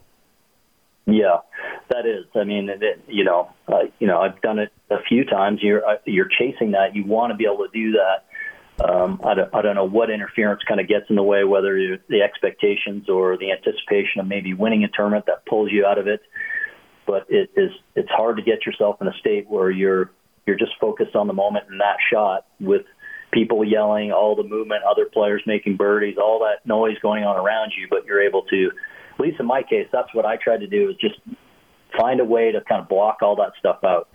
Yeah, 1.06 1.38
that 1.90 2.06
is. 2.06 2.24
I 2.34 2.44
mean, 2.44 2.68
it, 2.68 3.04
you 3.06 3.24
know, 3.24 3.50
uh, 3.68 3.84
you 3.98 4.06
know, 4.06 4.20
I've 4.20 4.40
done 4.40 4.58
it 4.58 4.72
a 4.90 5.02
few 5.08 5.24
times. 5.24 5.60
You're 5.62 5.86
uh, 5.86 5.96
you're 6.04 6.28
chasing 6.28 6.72
that. 6.72 6.94
You 6.94 7.04
want 7.04 7.32
to 7.32 7.36
be 7.36 7.44
able 7.44 7.66
to 7.66 7.70
do 7.72 7.92
that. 7.92 8.24
Um, 8.82 9.20
I 9.24 9.34
don't 9.34 9.54
I 9.54 9.62
don't 9.62 9.74
know 9.74 9.88
what 9.88 10.10
interference 10.10 10.62
kind 10.66 10.80
of 10.80 10.88
gets 10.88 11.06
in 11.10 11.16
the 11.16 11.22
way, 11.22 11.44
whether 11.44 11.98
the 12.08 12.22
expectations 12.22 13.08
or 13.08 13.36
the 13.36 13.52
anticipation 13.52 14.20
of 14.20 14.26
maybe 14.26 14.54
winning 14.54 14.84
a 14.84 14.88
tournament 14.88 15.26
that 15.26 15.44
pulls 15.46 15.70
you 15.70 15.84
out 15.84 15.98
of 15.98 16.06
it. 16.06 16.22
But 17.06 17.26
it 17.28 17.50
is 17.56 17.70
it's 17.94 18.10
hard 18.10 18.36
to 18.36 18.42
get 18.42 18.64
yourself 18.64 18.96
in 19.00 19.08
a 19.08 19.14
state 19.20 19.48
where 19.48 19.70
you're 19.70 20.10
you're 20.46 20.58
just 20.58 20.72
focused 20.80 21.14
on 21.14 21.26
the 21.26 21.34
moment 21.34 21.66
and 21.68 21.80
that 21.80 21.96
shot 22.12 22.46
with 22.58 22.86
people 23.32 23.64
yelling, 23.64 24.10
all 24.10 24.34
the 24.34 24.42
movement, 24.42 24.82
other 24.82 25.06
players 25.06 25.42
making 25.46 25.76
birdies, 25.76 26.16
all 26.18 26.40
that 26.40 26.66
noise 26.66 26.98
going 27.00 27.22
on 27.22 27.36
around 27.36 27.72
you, 27.76 27.86
but 27.88 28.04
you're 28.04 28.22
able 28.22 28.42
to 28.42 28.70
at 29.20 29.20
least 29.20 29.38
in 29.38 29.46
my 29.46 29.62
case, 29.62 29.86
that's 29.92 30.12
what 30.14 30.24
I 30.24 30.36
tried 30.36 30.60
to 30.60 30.66
do 30.66 30.88
is 30.88 30.96
just 30.96 31.16
find 31.96 32.20
a 32.20 32.24
way 32.24 32.52
to 32.52 32.60
kind 32.62 32.80
of 32.80 32.88
block 32.88 33.18
all 33.22 33.36
that 33.36 33.52
stuff 33.58 33.78
out. 33.84 34.08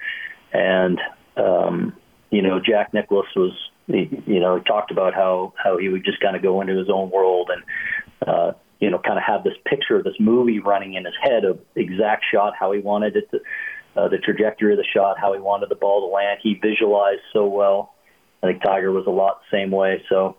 And 0.54 1.00
um, 1.38 1.94
you 2.30 2.42
know, 2.42 2.60
Jack 2.60 2.94
Nicklaus 2.94 3.28
was 3.36 3.54
you 3.88 4.40
know 4.40 4.60
talked 4.60 4.92
about 4.92 5.14
how 5.14 5.54
how 5.62 5.78
he 5.78 5.90
would 5.90 6.04
just 6.04 6.20
kind 6.20 6.36
of 6.36 6.42
go 6.42 6.62
into 6.62 6.78
his 6.78 6.90
own 6.90 7.10
world 7.12 7.50
and 7.54 8.28
uh, 8.28 8.52
you 8.80 8.90
know 8.90 9.00
kind 9.00 9.18
of 9.18 9.24
have 9.26 9.44
this 9.44 9.54
picture 9.66 9.98
of 9.98 10.04
this 10.04 10.16
movie 10.20 10.60
running 10.60 10.96
in 10.96 11.06
his 11.06 11.14
head 11.22 11.46
of 11.46 11.60
exact 11.76 12.26
shot 12.32 12.54
how 12.60 12.72
he 12.72 12.80
wanted 12.80 13.16
it 13.16 13.30
to. 13.32 13.40
Uh, 13.98 14.10
the 14.10 14.18
trajectory 14.18 14.74
of 14.74 14.78
the 14.78 14.84
shot, 14.94 15.16
how 15.18 15.32
he 15.32 15.40
wanted 15.40 15.70
the 15.70 15.76
ball 15.76 16.02
to 16.02 16.14
land. 16.14 16.38
He 16.44 16.56
visualized 16.62 17.22
so 17.32 17.48
well. 17.48 17.94
I 18.44 18.48
think 18.48 18.62
Tiger 18.62 18.92
was 18.92 19.06
a 19.08 19.10
lot 19.10 19.40
the 19.50 19.58
same 19.58 19.72
way. 19.72 20.04
So 20.10 20.36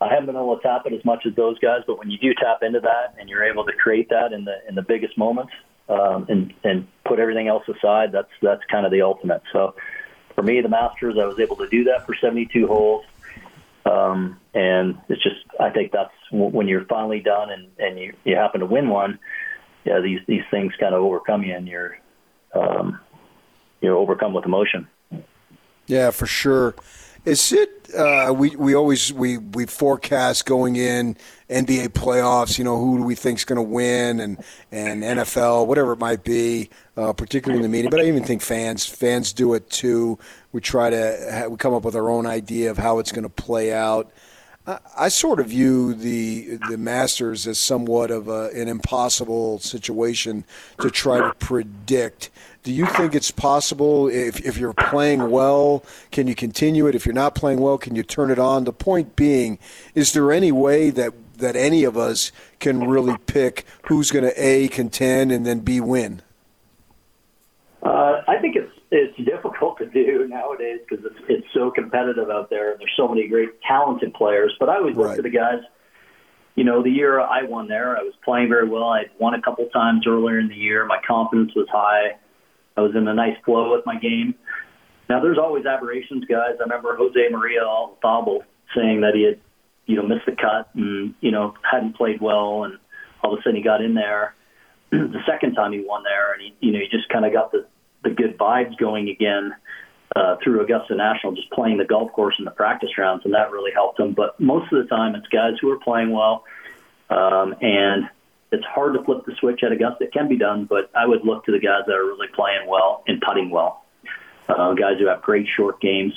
I 0.00 0.08
haven't 0.08 0.24
been 0.24 0.34
able 0.36 0.56
to 0.56 0.62
tap 0.62 0.86
it 0.86 0.94
as 0.94 1.04
much 1.04 1.26
as 1.26 1.34
those 1.34 1.58
guys, 1.58 1.80
but 1.86 1.98
when 1.98 2.10
you 2.10 2.16
do 2.16 2.32
tap 2.32 2.62
into 2.62 2.80
that 2.80 3.20
and 3.20 3.28
you're 3.28 3.44
able 3.44 3.66
to 3.66 3.72
create 3.72 4.08
that 4.08 4.32
in 4.32 4.46
the 4.46 4.56
in 4.66 4.74
the 4.74 4.82
biggest 4.82 5.18
moments 5.18 5.52
um, 5.88 6.26
and 6.28 6.52
and 6.64 6.86
put 7.04 7.18
everything 7.18 7.48
else 7.48 7.64
aside, 7.68 8.12
that's 8.12 8.30
that's 8.42 8.62
kind 8.70 8.86
of 8.86 8.92
the 8.92 9.02
ultimate. 9.02 9.42
So 9.52 9.74
for 10.34 10.42
me, 10.42 10.60
the 10.60 10.68
Masters, 10.68 11.16
I 11.20 11.26
was 11.26 11.38
able 11.38 11.56
to 11.56 11.68
do 11.68 11.84
that 11.84 12.06
for 12.06 12.14
72 12.14 12.66
holes, 12.66 13.04
um, 13.84 14.38
and 14.54 14.98
it's 15.08 15.22
just 15.22 15.44
I 15.60 15.70
think 15.70 15.92
that's 15.92 16.12
when 16.30 16.68
you're 16.68 16.84
finally 16.86 17.20
done 17.20 17.50
and 17.50 17.68
and 17.78 17.98
you 17.98 18.14
you 18.24 18.36
happen 18.36 18.60
to 18.60 18.66
win 18.66 18.88
one, 18.88 19.18
yeah, 19.84 20.00
these 20.00 20.20
these 20.26 20.42
things 20.50 20.72
kind 20.78 20.94
of 20.94 21.02
overcome 21.02 21.42
you 21.42 21.54
and 21.54 21.68
you're 21.68 21.96
um, 22.54 22.98
you're 23.80 23.96
overcome 23.96 24.34
with 24.34 24.44
emotion. 24.44 24.88
Yeah, 25.86 26.10
for 26.10 26.26
sure. 26.26 26.74
Is 27.26 27.52
it? 27.52 27.92
Uh, 27.92 28.32
we 28.32 28.54
we 28.54 28.76
always 28.76 29.12
we 29.12 29.38
we 29.38 29.66
forecast 29.66 30.46
going 30.46 30.76
in 30.76 31.16
NBA 31.50 31.88
playoffs. 31.88 32.56
You 32.56 32.62
know 32.62 32.78
who 32.78 32.98
do 32.98 33.02
we 33.02 33.16
think 33.16 33.40
is 33.40 33.44
going 33.44 33.56
to 33.56 33.68
win, 33.68 34.20
and 34.20 34.38
and 34.70 35.02
NFL, 35.02 35.66
whatever 35.66 35.92
it 35.92 35.98
might 35.98 36.22
be, 36.22 36.70
uh, 36.96 37.12
particularly 37.12 37.58
in 37.58 37.62
the 37.62 37.76
media. 37.76 37.90
But 37.90 37.98
I 37.98 38.04
even 38.04 38.22
think 38.22 38.42
fans 38.42 38.86
fans 38.86 39.32
do 39.32 39.54
it 39.54 39.68
too. 39.70 40.20
We 40.52 40.60
try 40.60 40.88
to 40.90 41.48
we 41.50 41.56
come 41.56 41.74
up 41.74 41.84
with 41.84 41.96
our 41.96 42.08
own 42.08 42.26
idea 42.26 42.70
of 42.70 42.78
how 42.78 43.00
it's 43.00 43.10
going 43.10 43.24
to 43.24 43.28
play 43.28 43.72
out. 43.72 44.08
I 44.96 45.08
sort 45.08 45.40
of 45.40 45.48
view 45.48 45.94
the 45.94 46.58
the 46.68 46.78
Masters 46.78 47.48
as 47.48 47.58
somewhat 47.58 48.12
of 48.12 48.28
a, 48.28 48.50
an 48.54 48.68
impossible 48.68 49.58
situation 49.58 50.44
to 50.80 50.90
try 50.90 51.18
to 51.18 51.34
predict. 51.40 52.30
Do 52.66 52.72
you 52.72 52.86
think 52.86 53.14
it's 53.14 53.30
possible 53.30 54.08
if, 54.08 54.44
if 54.44 54.58
you're 54.58 54.72
playing 54.72 55.30
well, 55.30 55.84
can 56.10 56.26
you 56.26 56.34
continue 56.34 56.88
it? 56.88 56.96
If 56.96 57.06
you're 57.06 57.14
not 57.14 57.36
playing 57.36 57.60
well, 57.60 57.78
can 57.78 57.94
you 57.94 58.02
turn 58.02 58.28
it 58.28 58.40
on? 58.40 58.64
The 58.64 58.72
point 58.72 59.14
being, 59.14 59.60
is 59.94 60.12
there 60.14 60.32
any 60.32 60.50
way 60.50 60.90
that 60.90 61.14
that 61.38 61.54
any 61.54 61.84
of 61.84 61.96
us 61.96 62.32
can 62.58 62.88
really 62.88 63.18
pick 63.26 63.64
who's 63.86 64.10
going 64.10 64.24
to 64.24 64.34
a 64.34 64.66
contend 64.66 65.30
and 65.30 65.46
then 65.46 65.60
b 65.60 65.80
win? 65.80 66.22
Uh, 67.84 68.22
I 68.26 68.38
think 68.40 68.56
it's 68.56 68.72
it's 68.90 69.16
difficult 69.24 69.78
to 69.78 69.86
do 69.86 70.26
nowadays 70.26 70.80
because 70.90 71.04
it's 71.04 71.20
it's 71.28 71.46
so 71.54 71.70
competitive 71.70 72.30
out 72.30 72.50
there. 72.50 72.72
and 72.72 72.80
There's 72.80 72.90
so 72.96 73.06
many 73.06 73.28
great 73.28 73.62
talented 73.62 74.12
players. 74.14 74.52
But 74.58 74.70
I 74.70 74.78
always 74.78 74.96
look 74.96 75.06
right. 75.06 75.16
to 75.16 75.22
the 75.22 75.30
guys. 75.30 75.60
You 76.56 76.64
know, 76.64 76.82
the 76.82 76.90
year 76.90 77.20
I 77.20 77.44
won 77.44 77.68
there, 77.68 77.96
I 77.96 78.02
was 78.02 78.14
playing 78.24 78.48
very 78.48 78.68
well. 78.68 78.88
I'd 78.88 79.10
won 79.20 79.34
a 79.34 79.40
couple 79.40 79.64
times 79.66 80.04
earlier 80.04 80.40
in 80.40 80.48
the 80.48 80.56
year. 80.56 80.84
My 80.84 80.98
confidence 81.06 81.52
was 81.54 81.68
high. 81.70 82.16
I 82.76 82.82
was 82.82 82.94
in 82.94 83.08
a 83.08 83.14
nice 83.14 83.36
flow 83.44 83.72
with 83.72 83.86
my 83.86 83.98
game. 83.98 84.34
Now, 85.08 85.20
there's 85.20 85.38
always 85.38 85.66
aberrations, 85.66 86.24
guys. 86.24 86.56
I 86.58 86.62
remember 86.62 86.96
Jose 86.96 87.28
Maria 87.30 87.60
Olazabal 87.60 88.40
saying 88.74 89.02
that 89.02 89.14
he 89.14 89.22
had, 89.22 89.40
you 89.86 89.96
know, 89.96 90.02
missed 90.02 90.26
the 90.26 90.32
cut 90.32 90.68
and 90.74 91.14
you 91.20 91.30
know 91.30 91.54
hadn't 91.62 91.96
played 91.96 92.20
well, 92.20 92.64
and 92.64 92.78
all 93.22 93.32
of 93.32 93.38
a 93.38 93.42
sudden 93.42 93.56
he 93.56 93.62
got 93.62 93.82
in 93.82 93.94
there. 93.94 94.34
the 94.90 95.22
second 95.26 95.54
time 95.54 95.72
he 95.72 95.80
won 95.80 96.02
there, 96.02 96.32
and 96.32 96.42
he, 96.42 96.54
you 96.60 96.72
know, 96.72 96.80
he 96.80 96.88
just 96.88 97.08
kind 97.08 97.24
of 97.24 97.32
got 97.32 97.52
the 97.52 97.66
the 98.02 98.10
good 98.10 98.36
vibes 98.36 98.76
going 98.78 99.08
again 99.08 99.54
uh, 100.14 100.36
through 100.42 100.60
Augusta 100.60 100.94
National, 100.94 101.34
just 101.34 101.50
playing 101.50 101.78
the 101.78 101.84
golf 101.84 102.12
course 102.12 102.34
in 102.38 102.44
the 102.44 102.50
practice 102.50 102.90
rounds, 102.98 103.24
and 103.24 103.34
that 103.34 103.50
really 103.50 103.72
helped 103.72 103.98
him. 103.98 104.12
But 104.12 104.38
most 104.40 104.72
of 104.72 104.82
the 104.82 104.88
time, 104.88 105.14
it's 105.14 105.26
guys 105.28 105.54
who 105.60 105.70
are 105.70 105.78
playing 105.78 106.10
well, 106.10 106.44
um, 107.10 107.54
and 107.60 108.08
it's 108.52 108.64
hard 108.64 108.94
to 108.94 109.02
flip 109.04 109.24
the 109.26 109.34
switch 109.38 109.62
at 109.62 109.72
Augusta. 109.72 110.04
It 110.04 110.12
can 110.12 110.28
be 110.28 110.38
done, 110.38 110.64
but 110.64 110.90
I 110.94 111.06
would 111.06 111.24
look 111.24 111.44
to 111.46 111.52
the 111.52 111.58
guys 111.58 111.82
that 111.86 111.94
are 111.94 112.04
really 112.04 112.28
playing 112.34 112.68
well 112.68 113.02
and 113.06 113.20
putting 113.20 113.50
well. 113.50 113.84
Uh, 114.48 114.74
guys 114.74 114.98
who 114.98 115.08
have 115.08 115.22
great 115.22 115.46
short 115.56 115.80
games, 115.80 116.14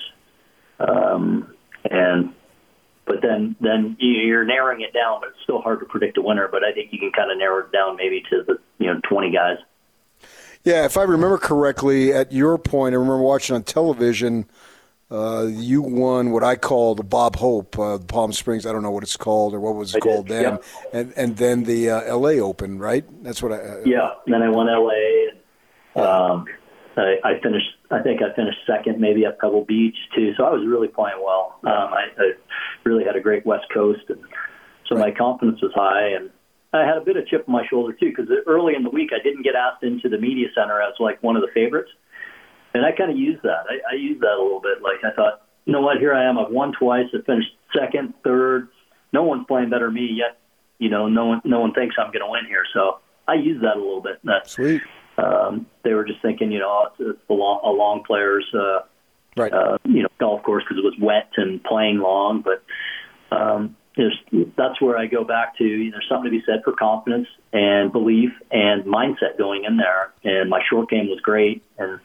um, 0.79 1.51
and 1.89 2.33
but 3.05 3.23
then 3.23 3.55
then 3.59 3.97
you're 3.99 4.45
narrowing 4.45 4.81
it 4.81 4.93
down, 4.93 5.21
but 5.21 5.29
it's 5.29 5.39
still 5.43 5.61
hard 5.61 5.79
to 5.79 5.85
predict 5.87 6.17
a 6.19 6.21
winner. 6.21 6.47
But 6.47 6.63
I 6.63 6.71
think 6.71 6.93
you 6.93 6.99
can 6.99 7.11
kind 7.11 7.31
of 7.31 7.39
narrow 7.39 7.65
it 7.65 7.71
down 7.71 7.95
maybe 7.95 8.21
to 8.29 8.43
the 8.45 8.59
you 8.77 8.93
know 8.93 9.01
20 9.09 9.31
guys. 9.31 9.57
Yeah, 10.63 10.85
if 10.85 10.95
I 10.97 11.03
remember 11.03 11.39
correctly, 11.39 12.13
at 12.13 12.31
your 12.31 12.57
point, 12.59 12.93
I 12.93 12.97
remember 12.97 13.23
watching 13.23 13.55
on 13.55 13.63
television. 13.63 14.45
Uh, 15.11 15.47
you 15.49 15.81
won 15.81 16.29
what 16.29 16.43
I 16.43 16.55
call 16.55 16.93
the 16.93 17.03
Bob 17.03 17.35
Hope, 17.35 17.79
uh, 17.79 17.97
Palm 17.97 18.31
Springs. 18.31 18.67
I 18.67 18.71
don't 18.71 18.83
know 18.83 18.91
what 18.91 19.01
it's 19.01 19.17
called 19.17 19.55
or 19.55 19.59
what 19.59 19.73
was 19.73 19.95
it 19.95 20.01
called 20.01 20.27
then, 20.27 20.43
yeah. 20.43 20.57
and 20.99 21.13
and 21.15 21.37
then 21.37 21.63
the 21.63 21.89
uh, 21.89 22.01
L.A. 22.01 22.39
Open, 22.39 22.77
right? 22.77 23.03
That's 23.23 23.41
what 23.41 23.51
I. 23.51 23.55
Uh, 23.55 23.81
Yeah. 23.85 24.11
Then 24.27 24.43
I 24.43 24.49
won 24.49 24.67
LA. 24.67 25.31
And, 25.95 26.05
um, 26.05 26.45
I, 26.95 27.15
I 27.23 27.39
finished. 27.41 27.69
I 27.89 28.01
think 28.03 28.21
I 28.21 28.35
finished 28.35 28.59
second, 28.67 28.99
maybe 28.99 29.25
at 29.25 29.39
Pebble 29.39 29.65
Beach 29.65 29.97
too. 30.15 30.33
So 30.37 30.43
I 30.43 30.51
was 30.51 30.65
really 30.67 30.87
playing 30.87 31.17
well. 31.23 31.59
Um, 31.63 31.93
I, 31.93 32.05
I 32.19 32.31
really 32.83 33.03
had 33.03 33.15
a 33.15 33.21
great 33.21 33.45
West 33.47 33.65
Coast, 33.73 34.03
and 34.09 34.19
so 34.87 34.95
my 34.95 35.09
confidence 35.09 35.59
was 35.61 35.71
high. 35.73 36.09
And 36.09 36.29
I 36.71 36.85
had 36.85 36.97
a 36.97 37.01
bit 37.01 37.17
of 37.17 37.25
chip 37.27 37.45
on 37.47 37.53
my 37.53 37.65
shoulder 37.67 37.93
too, 37.93 38.13
because 38.15 38.27
early 38.45 38.75
in 38.75 38.83
the 38.83 38.91
week 38.91 39.09
I 39.11 39.23
didn't 39.23 39.41
get 39.41 39.55
asked 39.55 39.83
into 39.83 40.07
the 40.07 40.19
media 40.19 40.49
center 40.53 40.79
as 40.81 40.93
like 40.99 41.21
one 41.23 41.35
of 41.35 41.41
the 41.41 41.49
favorites, 41.53 41.89
and 42.79 42.85
I 42.85 42.93
kind 42.97 43.11
of 43.11 43.17
used 43.17 43.43
that. 43.43 43.65
I, 43.69 43.93
I 43.93 43.95
used 43.97 44.21
that 44.21 44.35
a 44.39 44.41
little 44.41 44.61
bit. 44.61 44.81
Like 44.81 45.03
I 45.03 45.13
thought, 45.13 45.41
you 45.65 45.73
know 45.73 45.81
what? 45.81 45.97
Here 45.97 46.13
I 46.13 46.23
am. 46.29 46.37
I've 46.39 46.49
won 46.51 46.71
twice. 46.71 47.07
I 47.13 47.21
finished 47.25 47.49
second, 47.77 48.13
third. 48.23 48.69
No 49.11 49.23
one's 49.23 49.45
playing 49.47 49.69
better 49.69 49.87
than 49.87 49.95
me 49.95 50.07
yet. 50.13 50.39
You 50.77 50.89
know, 50.89 51.09
no 51.09 51.25
one, 51.25 51.41
no 51.43 51.59
one 51.59 51.73
thinks 51.73 51.95
I'm 51.99 52.07
going 52.13 52.23
to 52.25 52.31
win 52.31 52.45
here. 52.47 52.63
So 52.73 52.99
I 53.27 53.33
used 53.33 53.61
that 53.63 53.75
a 53.75 53.79
little 53.79 54.01
bit. 54.01 54.19
That's 54.23 54.51
Sweet. 54.53 54.81
um, 55.17 55.65
they 55.83 55.93
were 55.93 56.05
just 56.05 56.21
thinking, 56.21 56.51
you 56.53 56.59
know, 56.59 56.87
it's, 56.87 56.95
it's 57.17 57.29
a 57.29 57.33
long, 57.33 57.59
a 57.65 57.69
long 57.71 58.03
player's, 58.05 58.45
uh, 58.53 58.79
Right. 59.37 59.53
uh, 59.53 59.77
you 59.83 60.01
know, 60.03 60.09
golf 60.19 60.41
course 60.43 60.63
because 60.63 60.77
it 60.77 60.83
was 60.85 60.95
wet 60.99 61.29
and 61.37 61.61
playing 61.63 61.99
long. 61.99 62.41
But 62.43 62.63
um, 63.35 63.75
there's, 63.95 64.17
that's 64.57 64.81
where 64.81 64.97
I 64.97 65.05
go 65.05 65.23
back 65.23 65.57
to. 65.57 65.63
You 65.63 65.85
know, 65.85 65.97
there's 65.97 66.07
something 66.09 66.31
to 66.31 66.37
be 66.37 66.43
said 66.45 66.61
for 66.63 66.73
confidence 66.73 67.27
and 67.53 67.91
belief 67.91 68.31
and 68.51 68.83
mindset 68.85 69.37
going 69.37 69.65
in 69.65 69.77
there. 69.77 70.11
And 70.23 70.49
my 70.49 70.61
short 70.69 70.89
game 70.89 71.09
was 71.09 71.19
great, 71.21 71.61
and 71.77 71.99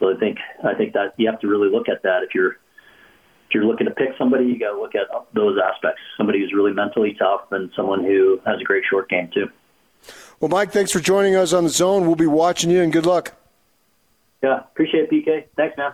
so 0.00 0.12
I 0.12 0.18
think 0.18 0.38
I 0.64 0.74
think 0.74 0.94
that 0.94 1.14
you 1.18 1.30
have 1.30 1.38
to 1.40 1.46
really 1.46 1.70
look 1.70 1.88
at 1.88 2.02
that 2.02 2.24
if 2.24 2.34
you're 2.34 2.52
if 2.52 3.54
you're 3.54 3.64
looking 3.64 3.86
to 3.86 3.92
pick 3.92 4.10
somebody, 4.16 4.46
you 4.46 4.58
got 4.58 4.72
to 4.72 4.80
look 4.80 4.94
at 4.94 5.08
those 5.34 5.58
aspects. 5.58 6.00
Somebody 6.16 6.40
who's 6.40 6.52
really 6.52 6.72
mentally 6.72 7.14
tough 7.18 7.52
and 7.52 7.70
someone 7.76 8.04
who 8.04 8.40
has 8.46 8.60
a 8.60 8.64
great 8.64 8.84
short 8.88 9.08
game 9.08 9.28
too. 9.32 9.48
Well, 10.40 10.48
Mike, 10.48 10.72
thanks 10.72 10.90
for 10.90 11.00
joining 11.00 11.36
us 11.36 11.52
on 11.52 11.64
the 11.64 11.70
zone. 11.70 12.06
We'll 12.06 12.16
be 12.16 12.26
watching 12.26 12.70
you, 12.70 12.80
and 12.80 12.92
good 12.92 13.06
luck. 13.06 13.34
Yeah, 14.42 14.60
appreciate 14.60 15.08
it, 15.10 15.10
PK. 15.10 15.44
Thanks, 15.56 15.76
man. 15.76 15.92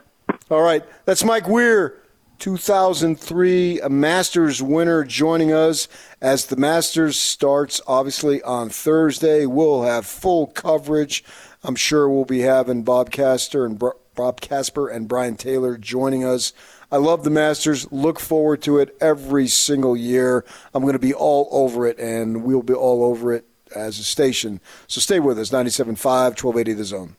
All 0.50 0.62
right, 0.62 0.84
that's 1.04 1.24
Mike 1.24 1.48
Weir, 1.48 2.00
2003 2.38 3.80
Masters 3.88 4.62
winner, 4.62 5.02
joining 5.02 5.52
us 5.52 5.88
as 6.20 6.46
the 6.46 6.56
Masters 6.56 7.18
starts. 7.18 7.80
Obviously 7.86 8.42
on 8.42 8.68
Thursday, 8.68 9.46
we'll 9.46 9.82
have 9.82 10.06
full 10.06 10.46
coverage. 10.46 11.24
I'm 11.66 11.74
sure 11.74 12.08
we'll 12.08 12.24
be 12.24 12.42
having 12.42 12.84
Bob 12.84 13.10
Castor 13.10 13.66
and 13.66 13.76
Bob 14.14 14.40
Casper 14.40 14.88
and 14.88 15.08
Brian 15.08 15.36
Taylor 15.36 15.76
joining 15.76 16.24
us. 16.24 16.52
I 16.92 16.98
love 16.98 17.24
the 17.24 17.30
Masters. 17.30 17.90
Look 17.90 18.20
forward 18.20 18.62
to 18.62 18.78
it 18.78 18.96
every 19.00 19.48
single 19.48 19.96
year. 19.96 20.44
I'm 20.72 20.82
going 20.82 20.92
to 20.92 21.00
be 21.00 21.12
all 21.12 21.48
over 21.50 21.84
it, 21.84 21.98
and 21.98 22.44
we'll 22.44 22.62
be 22.62 22.72
all 22.72 23.04
over 23.04 23.32
it 23.32 23.46
as 23.74 23.98
a 23.98 24.04
station. 24.04 24.60
So 24.86 25.00
stay 25.00 25.18
with 25.18 25.40
us. 25.40 25.50
97.5, 25.50 25.96
1280 25.96 26.72
The 26.74 26.84
Zone. 26.84 27.16